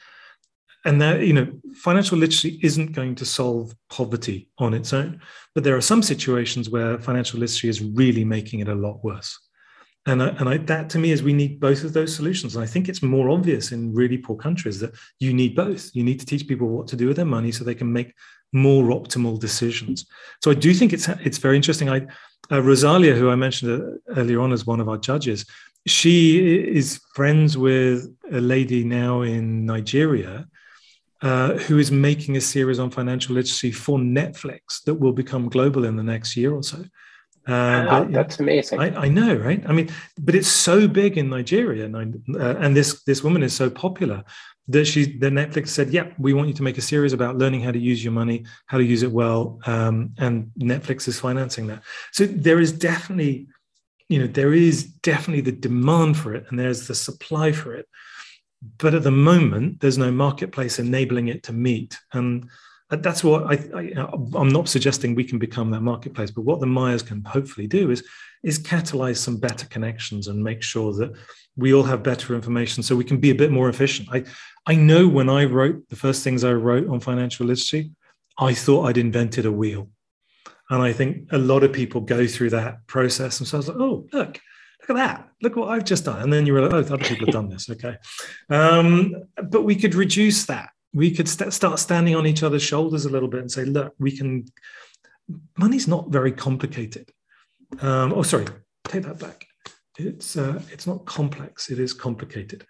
And 0.85 1.01
that 1.01 1.21
you 1.21 1.33
know 1.33 1.47
financial 1.75 2.19
literacy 2.19 2.59
isn't 2.63 2.93
going 2.93 3.15
to 3.17 3.25
solve 3.25 3.75
poverty 3.89 4.49
on 4.59 4.75
its 4.75 4.93
own 4.93 5.21
but 5.55 5.65
there 5.65 5.77
are 5.77 5.83
some 5.83 6.03
situations 6.03 6.71
where 6.71 6.99
financial 6.99 7.39
literacy 7.39 7.69
is 7.69 7.83
really 7.83 8.25
making 8.25 8.61
it 8.61 8.69
a 8.69 8.75
lot 8.75 9.05
worse. 9.05 9.39
And, 10.07 10.23
I, 10.23 10.29
and 10.29 10.49
I, 10.49 10.57
that 10.57 10.91
to 10.91 10.99
me 10.99 11.13
is 11.13 11.23
we 11.23 11.33
need 11.33 11.61
both 11.61 11.85
of 11.85 11.93
those 11.93 12.15
solutions. 12.15 12.57
And 12.57 12.65
i 12.65 12.67
think 12.67 12.89
it's 12.89 13.03
more 13.03 13.31
obvious 13.31 13.71
in 13.71 13.95
really 13.95 14.19
poor 14.19 14.37
countries 14.37 14.81
that 14.81 14.95
you 15.21 15.33
need 15.33 15.55
both. 15.55 15.91
You 15.95 16.03
need 16.03 16.19
to 16.21 16.27
teach 16.27 16.49
people 16.49 16.69
what 16.69 16.89
to 16.89 16.97
do 16.97 17.07
with 17.07 17.17
their 17.17 17.25
money 17.25 17.53
so 17.53 17.63
they 17.63 17.75
can 17.75 17.93
make 17.93 18.13
more 18.53 18.85
optimal 18.85 19.39
decisions 19.39 20.07
so 20.43 20.51
i 20.51 20.55
do 20.55 20.75
think 20.75 20.93
it's 20.93 21.09
it's 21.09 21.39
very 21.39 21.57
interesting 21.57 21.89
i 21.89 22.07
uh, 22.51 22.61
rosalia 22.61 23.15
who 23.15 23.31
i 23.31 23.35
mentioned 23.35 23.99
earlier 24.17 24.41
on 24.41 24.53
as 24.53 24.67
one 24.67 24.81
of 24.81 24.89
our 24.89 24.99
judges 24.99 25.47
she 25.87 26.39
is 26.69 27.01
friends 27.15 27.57
with 27.57 28.15
a 28.31 28.41
lady 28.41 28.85
now 28.85 29.23
in 29.23 29.65
nigeria 29.65 30.47
uh, 31.23 31.55
who 31.55 31.79
is 31.79 31.93
making 31.93 32.37
a 32.37 32.41
series 32.41 32.81
on 32.81 32.91
financial 32.91 33.35
literacy 33.35 33.71
for 33.71 33.97
Netflix 33.97 34.83
that 34.87 34.95
will 34.95 35.13
become 35.13 35.49
global 35.49 35.85
in 35.85 35.95
the 35.95 36.03
next 36.03 36.37
year 36.37 36.53
or 36.53 36.65
so. 36.65 36.79
Uh, 37.47 37.87
wow, 37.89 38.05
but, 38.05 38.13
that's 38.13 38.41
amazing. 38.41 38.81
I, 38.81 39.03
I, 39.03 39.09
know, 39.09 39.35
right? 39.35 39.63
I 39.69 39.73
mean, 39.73 39.89
but 40.19 40.35
it's 40.35 40.49
so 40.49 40.87
big 40.87 41.19
in 41.19 41.29
Nigeria, 41.29 41.85
and, 41.85 42.23
uh, 42.35 42.57
and 42.59 42.77
this 42.77 43.03
this 43.05 43.25
woman 43.25 43.43
is 43.43 43.53
so 43.53 43.69
popular 43.69 44.23
that 44.69 44.87
she 44.87 45.19
the 45.19 45.31
Netflix 45.31 45.69
said, 45.69 45.91
"Yeah, 45.91 46.09
we 46.19 46.35
want 46.35 46.49
you 46.49 46.55
to 46.55 46.63
make 46.63 46.79
a 46.79 46.83
series 46.83 47.13
about 47.13 47.39
learning 47.39 47.63
how 47.63 47.73
to 47.73 47.79
use 47.79 48.03
your 48.03 48.13
money, 48.13 48.45
how 48.67 48.79
to 48.79 48.85
use 48.85 49.03
it 49.03 49.13
well," 49.13 49.61
um, 49.67 50.13
and 50.19 50.51
Netflix 50.59 51.09
is 51.09 51.19
financing 51.19 51.67
that. 51.67 51.83
So 52.13 52.27
there 52.27 52.61
is 52.61 52.73
definitely, 52.73 53.49
you 54.09 54.19
know, 54.21 54.27
there 54.27 54.53
is 54.55 54.85
definitely 54.85 55.43
the 55.43 55.53
demand 55.53 56.17
for 56.17 56.35
it, 56.35 56.47
and 56.49 56.59
there's 56.59 56.87
the 56.87 56.95
supply 56.95 57.53
for 57.53 57.75
it 57.75 57.87
but 58.79 58.95
at 58.95 59.03
the 59.03 59.11
moment 59.11 59.81
there's 59.81 59.99
no 59.99 60.11
marketplace 60.11 60.79
enabling 60.79 61.29
it 61.29 61.43
to 61.43 61.53
meet 61.53 61.99
and 62.13 62.49
that's 62.91 63.25
what 63.25 63.45
I, 63.45 63.55
I 63.75 64.39
am 64.39 64.51
not 64.51 64.69
suggesting 64.69 65.15
we 65.15 65.25
can 65.25 65.39
become 65.39 65.71
that 65.71 65.81
marketplace 65.81 66.31
but 66.31 66.43
what 66.43 66.61
the 66.61 66.67
MAIAs 66.67 67.05
can 67.05 67.25
hopefully 67.25 67.67
do 67.67 67.91
is 67.91 68.07
is 68.43 68.59
catalyze 68.59 69.17
some 69.17 69.39
better 69.39 69.67
connections 69.67 70.29
and 70.29 70.43
make 70.43 70.63
sure 70.63 70.93
that 70.95 71.13
we 71.57 71.75
all 71.75 71.83
have 71.83 72.03
better 72.03 72.35
information 72.35 72.83
so 72.83 72.97
we 72.97 73.05
can 73.05 73.19
be 73.19 73.31
a 73.31 73.35
bit 73.35 73.51
more 73.51 73.69
efficient. 73.69 74.09
I 74.13 74.25
i 74.67 74.75
know 74.75 75.09
when 75.09 75.29
i 75.29 75.45
wrote 75.45 75.89
the 75.89 75.97
first 75.97 76.23
things 76.23 76.45
i 76.45 76.53
wrote 76.53 76.89
on 76.89 77.01
financial 77.01 77.47
literacy 77.47 77.91
i 78.39 78.55
thought 78.55 78.87
i'd 78.87 78.99
invented 78.99 79.47
a 79.47 79.53
wheel. 79.53 79.89
And 80.71 80.83
i 80.83 80.93
think 80.93 81.29
a 81.33 81.39
lot 81.39 81.63
of 81.63 81.73
people 81.73 82.01
go 82.01 82.27
through 82.27 82.51
that 82.51 82.87
process 82.87 83.41
and 83.41 83.49
so 83.49 83.57
i 83.57 83.59
was 83.59 83.69
like 83.69 83.77
oh 83.79 84.07
look 84.13 84.41
look 84.81 84.91
at 84.91 84.97
that. 84.97 85.29
Look 85.43 85.57
what 85.57 85.69
i've 85.69 85.85
just 85.85 86.05
done. 86.05 86.23
And 86.23 86.33
then 86.33 86.47
you 86.47 86.53
were 86.53 86.63
like 86.63 86.73
oh 86.73 86.95
other 86.95 86.99
people 86.99 87.27
have 87.27 87.35
done 87.35 87.49
this. 87.49 87.71
Okay. 87.71 87.97
Um, 88.51 89.15
but 89.51 89.63
we 89.63 89.77
could 89.77 89.95
reduce 89.95 90.47
that. 90.47 90.71
We 90.93 91.11
could 91.13 91.29
st- 91.29 91.53
start 91.53 91.79
standing 91.79 92.17
on 92.17 92.27
each 92.27 92.43
other's 92.43 92.63
shoulders 92.63 93.05
a 93.05 93.11
little 93.11 93.29
bit 93.29 93.41
and 93.41 93.51
say 93.51 93.65
look 93.65 93.95
we 93.99 94.17
can 94.17 94.47
money's 95.57 95.89
not 95.89 96.11
very 96.11 96.33
complicated. 96.33 97.11
Um, 97.81 98.13
oh 98.13 98.23
sorry 98.23 98.47
take 98.85 99.05
that 99.05 99.19
back 99.19 99.47
it's 100.07 100.37
uh, 100.37 100.61
it's 100.71 100.87
not 100.87 101.05
complex 101.05 101.71
it 101.71 101.79
is 101.79 101.93
complicated 101.93 102.67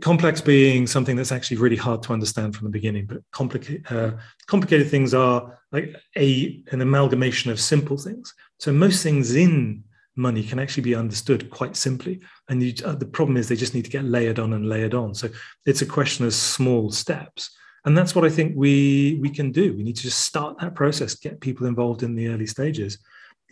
complex 0.00 0.40
being 0.40 0.86
something 0.86 1.16
that's 1.16 1.32
actually 1.32 1.58
really 1.58 1.76
hard 1.76 2.02
to 2.02 2.12
understand 2.12 2.56
from 2.56 2.66
the 2.66 2.70
beginning 2.70 3.04
but 3.04 3.18
complicated 3.30 3.84
uh, 3.90 4.12
complicated 4.46 4.88
things 4.88 5.12
are 5.12 5.58
like 5.72 5.94
a 6.16 6.62
an 6.72 6.80
amalgamation 6.80 7.50
of 7.50 7.60
simple 7.60 7.98
things 7.98 8.32
so 8.58 8.72
most 8.72 9.02
things 9.02 9.34
in 9.34 9.82
money 10.16 10.42
can 10.42 10.58
actually 10.58 10.82
be 10.82 10.94
understood 10.94 11.50
quite 11.50 11.76
simply. 11.76 12.20
And 12.48 12.62
you, 12.62 12.74
uh, 12.84 12.94
the 12.94 13.06
problem 13.06 13.36
is 13.36 13.48
they 13.48 13.56
just 13.56 13.74
need 13.74 13.84
to 13.84 13.90
get 13.90 14.04
layered 14.04 14.38
on 14.38 14.52
and 14.52 14.68
layered 14.68 14.94
on. 14.94 15.14
So 15.14 15.28
it's 15.66 15.82
a 15.82 15.86
question 15.86 16.26
of 16.26 16.34
small 16.34 16.90
steps. 16.90 17.50
And 17.84 17.96
that's 17.96 18.14
what 18.14 18.24
I 18.24 18.28
think 18.28 18.54
we 18.54 19.18
we 19.20 19.28
can 19.28 19.50
do. 19.50 19.74
We 19.74 19.82
need 19.82 19.96
to 19.96 20.02
just 20.02 20.20
start 20.20 20.58
that 20.58 20.74
process, 20.74 21.16
get 21.16 21.40
people 21.40 21.66
involved 21.66 22.02
in 22.02 22.14
the 22.14 22.28
early 22.28 22.46
stages. 22.46 22.98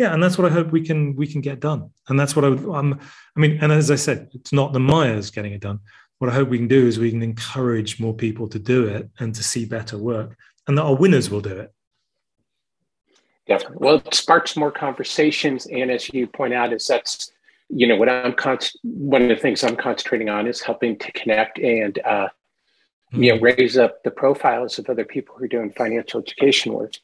Yeah, 0.00 0.14
and 0.14 0.22
that's 0.22 0.38
what 0.38 0.50
I 0.50 0.54
hope 0.54 0.72
we 0.72 0.80
can 0.80 1.14
we 1.14 1.26
can 1.26 1.42
get 1.42 1.60
done. 1.60 1.90
And 2.08 2.18
that's 2.18 2.34
what 2.34 2.46
I 2.46 2.48
would. 2.48 2.74
Um, 2.74 2.98
I 3.36 3.40
mean, 3.40 3.58
and 3.60 3.70
as 3.70 3.90
I 3.90 3.96
said, 3.96 4.30
it's 4.32 4.50
not 4.50 4.72
the 4.72 4.78
MAIAs 4.78 5.30
getting 5.30 5.52
it 5.52 5.60
done. 5.60 5.78
What 6.20 6.30
I 6.30 6.34
hope 6.34 6.48
we 6.48 6.56
can 6.56 6.68
do 6.68 6.86
is 6.86 6.98
we 6.98 7.10
can 7.10 7.22
encourage 7.22 8.00
more 8.00 8.14
people 8.14 8.48
to 8.48 8.58
do 8.58 8.86
it 8.86 9.10
and 9.18 9.34
to 9.34 9.42
see 9.42 9.66
better 9.66 9.98
work, 9.98 10.38
and 10.66 10.78
that 10.78 10.84
our 10.84 10.96
winners 10.96 11.28
will 11.28 11.42
do 11.42 11.54
it. 11.54 11.74
Definitely. 13.46 13.76
Well, 13.78 13.96
it 13.96 14.14
sparks 14.14 14.56
more 14.56 14.70
conversations, 14.70 15.66
and 15.66 15.90
as 15.90 16.08
you 16.14 16.26
point 16.26 16.54
out, 16.54 16.72
is 16.72 16.86
that's 16.86 17.30
you 17.68 17.86
know 17.86 17.96
what 17.96 18.08
I'm 18.08 18.32
con- 18.32 18.58
one 18.82 19.24
of 19.24 19.28
the 19.28 19.36
things 19.36 19.62
I'm 19.62 19.76
concentrating 19.76 20.30
on 20.30 20.46
is 20.46 20.62
helping 20.62 20.98
to 20.98 21.12
connect 21.12 21.58
and 21.58 21.98
uh, 22.06 22.08
mm-hmm. 22.08 23.22
you 23.22 23.32
know 23.32 23.36
mm-hmm. 23.36 23.60
raise 23.60 23.76
up 23.76 24.02
the 24.02 24.10
profiles 24.10 24.78
of 24.78 24.88
other 24.88 25.04
people 25.04 25.34
who 25.36 25.44
are 25.44 25.48
doing 25.48 25.70
financial 25.72 26.22
education 26.22 26.72
work. 26.72 26.94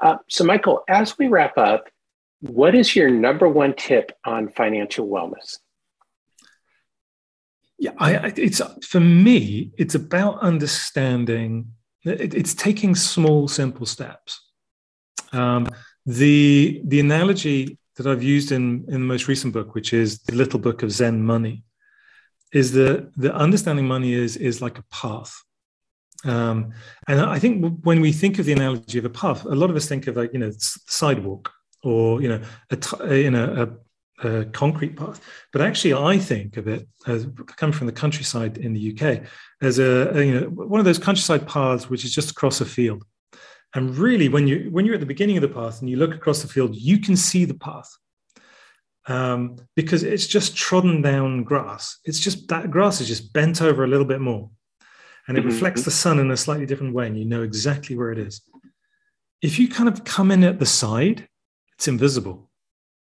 Uh, 0.00 0.16
so, 0.28 0.42
Michael, 0.42 0.82
as 0.88 1.16
we 1.16 1.28
wrap 1.28 1.56
up, 1.56 1.88
what 2.40 2.74
is 2.74 2.96
your 2.96 3.10
number 3.10 3.48
one 3.48 3.74
tip 3.74 4.12
on 4.24 4.48
financial 4.48 5.06
wellness? 5.08 5.58
Yeah, 7.78 7.92
I, 7.98 8.32
it's 8.36 8.60
for 8.86 9.00
me. 9.00 9.70
It's 9.78 9.94
about 9.94 10.40
understanding. 10.40 11.72
It's 12.04 12.54
taking 12.54 12.94
small, 12.94 13.48
simple 13.48 13.86
steps. 13.86 14.40
Um, 15.32 15.66
the 16.04 16.82
the 16.84 17.00
analogy 17.00 17.78
that 17.96 18.06
I've 18.06 18.22
used 18.22 18.52
in 18.52 18.84
in 18.88 18.94
the 18.94 18.98
most 18.98 19.28
recent 19.28 19.54
book, 19.54 19.74
which 19.74 19.92
is 19.92 20.18
the 20.20 20.34
little 20.34 20.58
book 20.58 20.82
of 20.82 20.92
Zen 20.92 21.22
money, 21.22 21.64
is 22.52 22.72
that 22.72 23.12
the 23.16 23.34
understanding 23.34 23.86
money 23.86 24.12
is 24.12 24.36
is 24.36 24.60
like 24.60 24.78
a 24.78 24.84
path. 24.90 25.34
Um, 26.24 26.72
and 27.08 27.20
I 27.20 27.38
think 27.38 27.80
when 27.82 28.02
we 28.02 28.12
think 28.12 28.38
of 28.38 28.44
the 28.44 28.52
analogy 28.52 28.98
of 28.98 29.06
a 29.06 29.10
path, 29.10 29.46
a 29.46 29.54
lot 29.54 29.70
of 29.70 29.76
us 29.76 29.88
think 29.88 30.06
of 30.06 30.16
like 30.16 30.34
you 30.34 30.38
know 30.38 30.52
sidewalk 30.58 31.50
or 31.82 32.20
you 32.22 32.28
know 32.28 32.40
a 32.70 33.16
you 33.16 33.30
know 33.30 33.68
a, 34.22 34.28
a 34.28 34.44
concrete 34.46 34.96
path. 34.96 35.20
But 35.52 35.62
actually, 35.62 35.94
I 35.94 36.18
think 36.18 36.56
of 36.56 36.68
it 36.68 36.88
as 37.06 37.26
coming 37.56 37.72
from 37.72 37.86
the 37.86 37.92
countryside 37.92 38.58
in 38.58 38.72
the 38.72 38.92
UK 38.92 39.22
as 39.62 39.78
a, 39.78 40.10
a 40.14 40.24
you 40.24 40.40
know 40.40 40.46
one 40.48 40.80
of 40.80 40.86
those 40.86 40.98
countryside 40.98 41.46
paths 41.46 41.88
which 41.88 42.04
is 42.04 42.14
just 42.14 42.30
across 42.30 42.60
a 42.60 42.66
field. 42.66 43.04
And 43.74 43.96
really, 43.96 44.28
when 44.28 44.48
you 44.48 44.68
when 44.70 44.84
you're 44.84 44.94
at 44.94 45.00
the 45.00 45.06
beginning 45.06 45.36
of 45.36 45.42
the 45.42 45.48
path 45.48 45.80
and 45.80 45.88
you 45.88 45.96
look 45.96 46.14
across 46.14 46.42
the 46.42 46.48
field, 46.48 46.74
you 46.74 46.98
can 46.98 47.16
see 47.16 47.44
the 47.44 47.54
path 47.54 47.90
um, 49.06 49.56
because 49.76 50.02
it's 50.02 50.26
just 50.26 50.56
trodden 50.56 51.02
down 51.02 51.44
grass. 51.44 51.98
It's 52.04 52.20
just 52.20 52.48
that 52.48 52.70
grass 52.70 53.00
is 53.00 53.08
just 53.08 53.32
bent 53.32 53.62
over 53.62 53.84
a 53.84 53.88
little 53.88 54.06
bit 54.06 54.20
more, 54.20 54.50
and 55.26 55.36
it 55.36 55.40
mm-hmm. 55.40 55.50
reflects 55.50 55.84
the 55.84 55.90
sun 55.90 56.18
in 56.18 56.30
a 56.30 56.36
slightly 56.36 56.66
different 56.66 56.94
way, 56.94 57.06
and 57.06 57.18
you 57.18 57.24
know 57.24 57.42
exactly 57.42 57.96
where 57.96 58.10
it 58.10 58.18
is. 58.18 58.42
If 59.42 59.58
you 59.58 59.68
kind 59.68 59.88
of 59.88 60.04
come 60.04 60.30
in 60.30 60.44
at 60.44 60.58
the 60.58 60.66
side, 60.66 61.28
it's 61.80 61.88
invisible. 61.88 62.50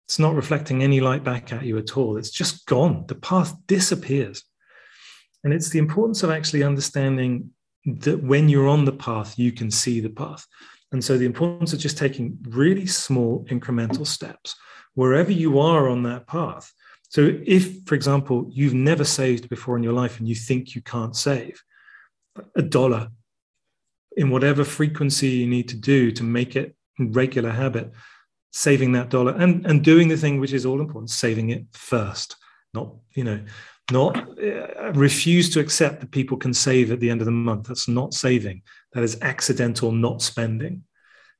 It's 0.07 0.17
not 0.17 0.33
reflecting 0.33 0.81
any 0.81 1.01
light 1.01 1.25
back 1.25 1.51
at 1.51 1.65
you 1.65 1.77
at 1.77 1.97
all. 1.97 2.15
It's 2.15 2.29
just 2.29 2.65
gone. 2.67 3.03
The 3.09 3.15
path 3.15 3.53
disappears. 3.67 4.45
And 5.43 5.51
it's 5.51 5.71
the 5.71 5.79
importance 5.79 6.23
of 6.23 6.29
actually 6.29 6.63
understanding 6.63 7.49
that 7.85 8.23
when 8.23 8.47
you're 8.47 8.69
on 8.69 8.85
the 8.85 8.93
path, 8.93 9.37
you 9.37 9.51
can 9.51 9.71
see 9.71 9.99
the 9.99 10.09
path. 10.09 10.47
And 10.93 11.03
so 11.03 11.17
the 11.17 11.25
importance 11.25 11.73
of 11.73 11.79
just 11.79 11.97
taking 11.97 12.37
really 12.47 12.85
small 12.85 13.45
incremental 13.49 14.07
steps 14.07 14.55
wherever 14.93 15.33
you 15.33 15.59
are 15.59 15.89
on 15.89 16.03
that 16.03 16.25
path. 16.27 16.71
So 17.09 17.41
if, 17.45 17.83
for 17.85 17.95
example, 17.95 18.47
you've 18.53 18.73
never 18.73 19.03
saved 19.03 19.49
before 19.49 19.75
in 19.75 19.83
your 19.83 19.91
life 19.91 20.17
and 20.17 20.29
you 20.29 20.35
think 20.35 20.75
you 20.75 20.81
can't 20.81 21.13
save 21.17 21.61
a 22.55 22.61
dollar 22.61 23.09
in 24.15 24.29
whatever 24.29 24.63
frequency 24.63 25.27
you 25.27 25.47
need 25.47 25.67
to 25.67 25.75
do 25.75 26.13
to 26.13 26.23
make 26.23 26.55
it 26.55 26.73
regular 26.97 27.51
habit, 27.51 27.91
saving 28.51 28.91
that 28.91 29.09
dollar 29.09 29.33
and, 29.33 29.65
and 29.65 29.83
doing 29.83 30.07
the 30.07 30.17
thing 30.17 30.39
which 30.39 30.53
is 30.53 30.65
all 30.65 30.81
important, 30.81 31.09
saving 31.09 31.49
it 31.49 31.65
first, 31.71 32.35
not, 32.73 32.93
you 33.13 33.23
know, 33.23 33.39
not 33.91 34.17
uh, 34.17 34.91
refuse 34.93 35.49
to 35.49 35.59
accept 35.59 35.99
that 35.99 36.11
people 36.11 36.37
can 36.37 36.53
save 36.53 36.91
at 36.91 36.99
the 36.99 37.09
end 37.09 37.21
of 37.21 37.25
the 37.25 37.31
month. 37.31 37.67
That's 37.67 37.87
not 37.87 38.13
saving. 38.13 38.61
That 38.93 39.03
is 39.03 39.17
accidental 39.21 39.91
not 39.91 40.21
spending. 40.21 40.83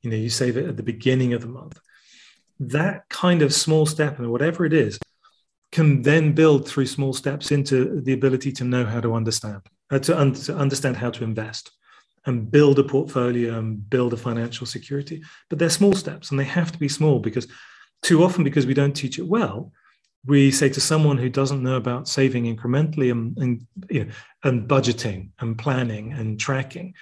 You 0.02 0.10
know, 0.10 0.18
you 0.18 0.30
save 0.30 0.58
it 0.58 0.68
at 0.68 0.78
the 0.78 0.84
beginning 0.84 1.34
of 1.34 1.42
the 1.42 1.48
month. 1.48 1.80
That 2.60 3.08
kind 3.10 3.42
of 3.42 3.54
small 3.54 3.86
step, 3.86 4.20
and 4.20 4.32
whatever 4.32 4.66
it 4.66 4.74
is, 4.74 5.00
can 5.72 6.02
then 6.02 6.34
build 6.34 6.68
through 6.68 6.86
small 6.86 7.14
steps 7.14 7.52
into 7.52 8.02
the 8.02 8.14
ability 8.14 8.52
to 8.54 8.64
know 8.64 8.86
how 8.86 9.00
to 9.00 9.14
understand, 9.14 9.62
uh, 9.90 10.00
to, 10.00 10.20
un- 10.20 10.34
to 10.34 10.56
understand 10.56 10.98
how 10.98 11.10
to 11.10 11.24
invest 11.24 11.72
and 12.26 12.52
build 12.52 12.78
a 12.80 12.84
portfolio 12.84 13.58
and 13.58 13.90
build 13.90 14.14
a 14.14 14.18
financial 14.18 14.68
security. 14.68 15.24
But 15.50 15.60
they're 15.60 15.70
small 15.70 15.94
steps 15.94 16.30
and 16.30 16.40
they 16.40 16.44
have 16.46 16.72
to 16.72 16.78
be 16.78 16.88
small 16.88 17.20
because 17.20 17.48
too 18.04 18.24
often, 18.24 18.44
because 18.44 18.66
we 18.66 18.74
don't 18.74 18.94
teach 18.94 19.18
it 19.18 19.28
well, 19.28 19.72
we 20.26 20.52
say 20.52 20.70
to 20.70 20.82
someone 20.82 21.18
who 21.18 21.30
doesn't 21.30 21.64
know 21.64 21.78
about 21.78 22.08
saving 22.08 22.56
incrementally 22.56 23.12
and, 23.12 23.38
and, 23.38 23.68
you 23.90 24.06
know, 24.06 24.12
and 24.44 24.68
budgeting 24.68 25.30
and 25.40 25.58
planning 25.58 26.14
and 26.14 26.40
tracking, 26.40 26.94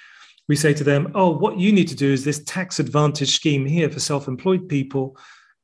we 0.47 0.55
say 0.55 0.73
to 0.73 0.83
them, 0.83 1.11
oh, 1.15 1.29
what 1.29 1.59
you 1.59 1.71
need 1.71 1.87
to 1.89 1.95
do 1.95 2.11
is 2.11 2.23
this 2.23 2.43
tax 2.43 2.79
advantage 2.79 3.35
scheme 3.35 3.65
here 3.65 3.89
for 3.89 3.99
self 3.99 4.27
employed 4.27 4.69
people. 4.69 5.17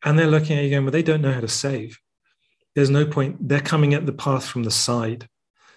And 0.03 0.19
they're 0.19 0.27
looking 0.27 0.57
at 0.57 0.63
you 0.63 0.69
going, 0.69 0.83
well, 0.83 0.91
they 0.91 1.01
don't 1.01 1.21
know 1.21 1.31
how 1.31 1.41
to 1.41 1.47
save. 1.47 1.99
There's 2.75 2.89
no 2.89 3.05
point. 3.05 3.37
They're 3.47 3.61
coming 3.61 3.93
at 3.93 4.05
the 4.05 4.13
path 4.13 4.45
from 4.45 4.63
the 4.63 4.71
side. 4.71 5.27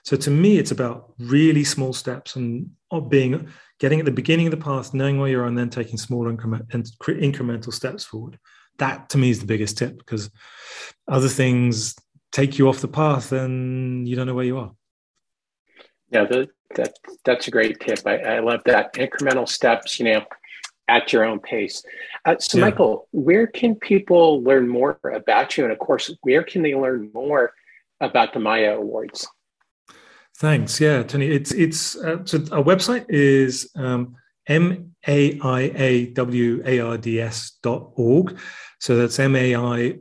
So 0.02 0.16
to 0.16 0.30
me, 0.30 0.58
it's 0.58 0.72
about 0.72 1.14
really 1.18 1.64
small 1.64 1.92
steps 1.92 2.36
and 2.36 2.70
being 3.08 3.48
getting 3.78 3.98
at 3.98 4.04
the 4.04 4.10
beginning 4.10 4.46
of 4.46 4.50
the 4.50 4.56
path, 4.56 4.94
knowing 4.94 5.18
where 5.18 5.28
you're 5.28 5.46
and 5.46 5.56
then 5.56 5.70
taking 5.70 5.98
small 5.98 6.28
increment, 6.28 6.68
incremental 6.68 7.72
steps 7.72 8.04
forward. 8.04 8.38
That 8.78 9.08
to 9.10 9.18
me 9.18 9.30
is 9.30 9.40
the 9.40 9.46
biggest 9.46 9.78
tip 9.78 9.98
because 9.98 10.30
other 11.08 11.28
things 11.28 11.94
take 12.32 12.58
you 12.58 12.68
off 12.68 12.80
the 12.80 12.88
path 12.88 13.32
and 13.32 14.08
you 14.08 14.16
don't 14.16 14.26
know 14.26 14.34
where 14.34 14.44
you 14.44 14.58
are. 14.58 14.72
Yeah, 16.10 16.24
the, 16.24 16.48
that 16.76 16.94
that's 17.24 17.48
a 17.48 17.50
great 17.50 17.80
tip. 17.80 18.00
I, 18.06 18.18
I 18.18 18.38
love 18.40 18.62
that 18.66 18.94
incremental 18.94 19.48
steps. 19.48 19.98
You 19.98 20.06
know, 20.06 20.24
at 20.88 21.12
your 21.12 21.24
own 21.24 21.38
pace. 21.38 21.82
Uh, 22.24 22.36
so, 22.38 22.58
yeah. 22.58 22.64
Michael, 22.64 23.08
where 23.12 23.46
can 23.46 23.74
people 23.74 24.42
learn 24.42 24.66
more 24.66 24.98
about 25.04 25.56
you? 25.56 25.64
And 25.64 25.72
of 25.72 25.78
course, 25.78 26.10
where 26.22 26.42
can 26.42 26.62
they 26.62 26.74
learn 26.74 27.10
more 27.14 27.52
about 28.00 28.32
the 28.32 28.40
MAIA 28.40 28.76
Awards? 28.76 29.28
Thanks. 30.38 30.80
Yeah, 30.80 31.02
Tony. 31.02 31.26
It's 31.26 31.50
it's 31.50 31.96
uh, 31.96 32.24
so 32.24 32.38
our 32.52 32.62
website 32.62 33.06
is 33.08 33.70
um, 33.74 34.14
m 34.46 34.94
a 35.08 35.36
i 35.40 35.60
a 35.74 36.06
w 36.12 36.62
a 36.64 36.78
r 36.78 36.96
d 36.96 37.20
s 37.20 37.58
dot 37.60 37.90
org. 37.96 38.38
So 38.78 38.96
that's 38.96 39.18
m 39.18 39.34
a 39.34 39.56
i 39.56 39.98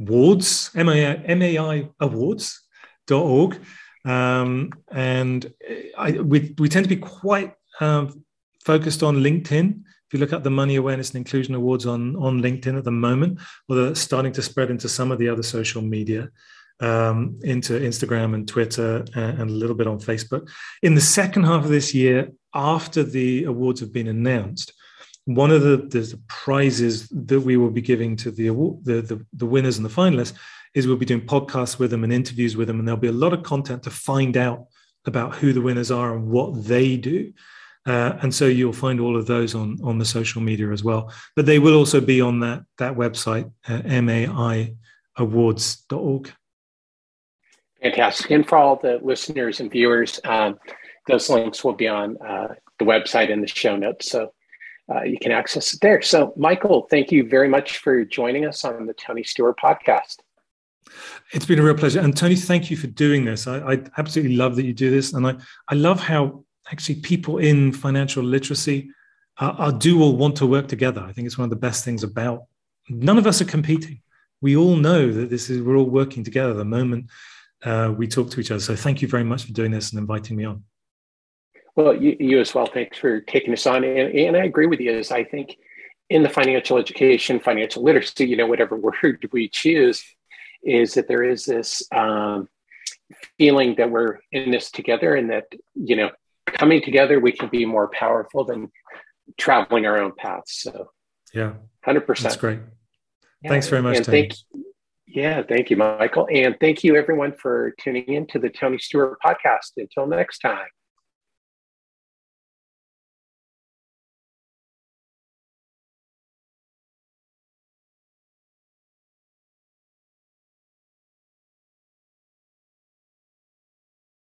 awards 0.00 0.70
m 0.74 0.88
a 0.88 1.16
m 1.16 1.42
a 1.42 1.58
i 1.58 1.88
awards 2.00 2.64
dot 3.06 3.22
org. 3.22 3.60
Um, 4.06 4.72
and 4.90 5.52
I, 5.98 6.12
we 6.12 6.54
we 6.58 6.70
tend 6.70 6.84
to 6.88 6.96
be 6.96 6.96
quite 6.96 7.52
um, 7.78 8.24
focused 8.64 9.02
on 9.02 9.16
LinkedIn. 9.16 9.82
If 10.06 10.14
you 10.14 10.18
look 10.18 10.32
at 10.32 10.44
the 10.44 10.50
Money 10.50 10.76
Awareness 10.76 11.10
and 11.10 11.18
Inclusion 11.18 11.54
Awards 11.54 11.84
on 11.84 12.16
on 12.16 12.40
LinkedIn 12.40 12.78
at 12.78 12.84
the 12.84 12.90
moment, 12.90 13.38
although 13.68 13.88
it's 13.88 14.00
starting 14.00 14.32
to 14.32 14.40
spread 14.40 14.70
into 14.70 14.88
some 14.88 15.12
of 15.12 15.18
the 15.18 15.28
other 15.28 15.42
social 15.42 15.82
media 15.82 16.30
um, 16.80 17.38
into 17.42 17.78
Instagram 17.78 18.34
and 18.34 18.46
Twitter 18.46 19.04
and, 19.14 19.40
and, 19.40 19.50
a 19.50 19.54
little 19.54 19.74
bit 19.74 19.86
on 19.86 19.98
Facebook. 19.98 20.48
In 20.82 20.94
the 20.94 21.00
second 21.00 21.44
half 21.44 21.64
of 21.64 21.70
this 21.70 21.92
year, 21.92 22.30
after 22.54 23.02
the 23.02 23.44
awards 23.44 23.80
have 23.80 23.92
been 23.92 24.08
announced, 24.08 24.72
one 25.24 25.50
of 25.50 25.62
the, 25.62 25.76
the 25.76 26.18
prizes 26.28 27.08
that 27.08 27.40
we 27.40 27.56
will 27.56 27.70
be 27.70 27.82
giving 27.82 28.16
to 28.16 28.30
the, 28.30 28.46
award, 28.46 28.84
the, 28.84 29.02
the, 29.02 29.26
the 29.34 29.46
winners 29.46 29.76
and 29.76 29.84
the 29.84 29.90
finalists 29.90 30.34
is 30.74 30.86
we'll 30.86 30.96
be 30.96 31.04
doing 31.04 31.26
podcasts 31.26 31.78
with 31.78 31.90
them 31.90 32.04
and 32.04 32.12
interviews 32.12 32.56
with 32.56 32.68
them, 32.68 32.78
and 32.78 32.86
there'll 32.86 33.00
be 33.00 33.08
a 33.08 33.12
lot 33.12 33.32
of 33.32 33.42
content 33.42 33.82
to 33.82 33.90
find 33.90 34.36
out 34.36 34.66
about 35.06 35.34
who 35.34 35.52
the 35.52 35.60
winners 35.60 35.90
are 35.90 36.14
and 36.14 36.28
what 36.28 36.64
they 36.64 36.96
do. 36.96 37.32
Uh, 37.86 38.18
and 38.22 38.34
so 38.34 38.46
you'll 38.46 38.72
find 38.72 39.00
all 39.00 39.16
of 39.16 39.26
those 39.26 39.54
on, 39.54 39.78
on 39.82 39.98
the 39.98 40.04
social 40.04 40.42
media 40.42 40.70
as 40.70 40.84
well. 40.84 41.12
But 41.34 41.46
they 41.46 41.58
will 41.58 41.74
also 41.74 42.00
be 42.00 42.20
on 42.20 42.40
that, 42.40 42.62
that 42.76 42.94
website, 42.94 43.50
uh, 43.66 43.80
maiawards.org. 45.18 46.32
Fantastic. 47.82 48.30
And 48.30 48.46
for 48.46 48.58
all 48.58 48.76
the 48.76 48.98
listeners 49.02 49.60
and 49.60 49.70
viewers, 49.70 50.20
um, 50.24 50.58
those 51.06 51.30
links 51.30 51.62
will 51.62 51.74
be 51.74 51.88
on 51.88 52.16
uh, 52.18 52.54
the 52.78 52.84
website 52.84 53.30
in 53.30 53.40
the 53.40 53.46
show 53.46 53.76
notes. 53.76 54.10
So 54.10 54.32
uh, 54.92 55.02
you 55.02 55.18
can 55.18 55.32
access 55.32 55.74
it 55.74 55.80
there. 55.80 56.02
So, 56.02 56.32
Michael, 56.36 56.86
thank 56.90 57.12
you 57.12 57.28
very 57.28 57.48
much 57.48 57.78
for 57.78 58.04
joining 58.04 58.46
us 58.46 58.64
on 58.64 58.86
the 58.86 58.94
Tony 58.94 59.22
Steuer 59.22 59.54
podcast. 59.54 60.16
It's 61.32 61.44
been 61.44 61.58
a 61.58 61.62
real 61.62 61.74
pleasure. 61.74 62.00
And 62.00 62.16
Tony, 62.16 62.34
thank 62.34 62.70
you 62.70 62.76
for 62.76 62.86
doing 62.86 63.24
this. 63.24 63.46
I, 63.46 63.58
I 63.58 63.82
absolutely 63.98 64.36
love 64.36 64.56
that 64.56 64.64
you 64.64 64.72
do 64.72 64.90
this. 64.90 65.12
And 65.12 65.26
I, 65.26 65.36
I 65.68 65.74
love 65.74 66.00
how 66.00 66.44
actually 66.72 66.96
people 66.96 67.38
in 67.38 67.72
financial 67.72 68.24
literacy 68.24 68.90
uh, 69.38 69.54
are, 69.58 69.72
do 69.72 70.02
all 70.02 70.16
want 70.16 70.36
to 70.36 70.46
work 70.46 70.68
together. 70.68 71.02
I 71.02 71.12
think 71.12 71.26
it's 71.26 71.38
one 71.38 71.44
of 71.44 71.50
the 71.50 71.56
best 71.56 71.84
things 71.84 72.02
about 72.02 72.44
none 72.88 73.18
of 73.18 73.26
us 73.26 73.40
are 73.40 73.46
competing. 73.46 74.00
We 74.40 74.56
all 74.56 74.76
know 74.76 75.12
that 75.12 75.30
this 75.30 75.50
is, 75.50 75.60
we're 75.60 75.76
all 75.76 75.84
working 75.84 76.24
together. 76.24 76.54
The 76.54 76.64
moment 76.64 77.10
uh, 77.64 77.92
we 77.96 78.06
talk 78.06 78.30
to 78.30 78.40
each 78.40 78.50
other. 78.50 78.60
So 78.60 78.76
thank 78.76 79.02
you 79.02 79.08
very 79.08 79.24
much 79.24 79.44
for 79.44 79.52
doing 79.52 79.70
this 79.70 79.90
and 79.90 79.98
inviting 79.98 80.36
me 80.36 80.44
on. 80.44 80.64
Well, 81.76 81.94
you, 81.94 82.16
you 82.18 82.40
as 82.40 82.54
well. 82.54 82.66
Thanks 82.66 82.98
for 82.98 83.20
taking 83.20 83.52
us 83.52 83.66
on. 83.66 83.84
And, 83.84 84.14
and 84.14 84.36
I 84.36 84.44
agree 84.44 84.66
with 84.66 84.80
you. 84.80 84.98
As 84.98 85.12
I 85.12 85.24
think 85.24 85.56
in 86.10 86.22
the 86.22 86.28
financial 86.28 86.78
education, 86.78 87.38
financial 87.38 87.82
literacy, 87.82 88.26
you 88.26 88.36
know, 88.36 88.46
whatever 88.46 88.76
word 89.02 89.28
we 89.32 89.48
choose, 89.48 90.04
is 90.62 90.94
that 90.94 91.06
there 91.06 91.22
is 91.22 91.44
this 91.44 91.82
um, 91.94 92.48
feeling 93.38 93.76
that 93.76 93.90
we're 93.90 94.18
in 94.32 94.50
this 94.50 94.70
together, 94.70 95.14
and 95.14 95.30
that 95.30 95.44
you 95.74 95.94
know, 95.94 96.10
coming 96.46 96.82
together, 96.82 97.20
we 97.20 97.32
can 97.32 97.48
be 97.48 97.64
more 97.64 97.88
powerful 97.88 98.44
than 98.44 98.72
traveling 99.36 99.86
our 99.86 99.98
own 99.98 100.12
paths. 100.16 100.62
So, 100.62 100.90
yeah, 101.32 101.52
hundred 101.84 102.06
percent. 102.06 102.30
That's 102.30 102.40
great. 102.40 102.58
Yeah. 103.42 103.50
Thanks 103.50 103.68
very 103.68 103.82
much. 103.82 103.98
And 103.98 104.04
Tony. 104.04 104.22
thank 104.22 104.64
yeah, 105.08 105.42
thank 105.42 105.70
you, 105.70 105.76
Michael. 105.76 106.28
And 106.32 106.56
thank 106.60 106.84
you, 106.84 106.96
everyone, 106.96 107.32
for 107.32 107.74
tuning 107.80 108.04
in 108.04 108.26
to 108.28 108.38
the 108.38 108.50
Tony 108.50 108.78
Steuer 108.78 109.16
podcast. 109.24 109.72
Until 109.76 110.06
next 110.06 110.38
time. 110.38 110.66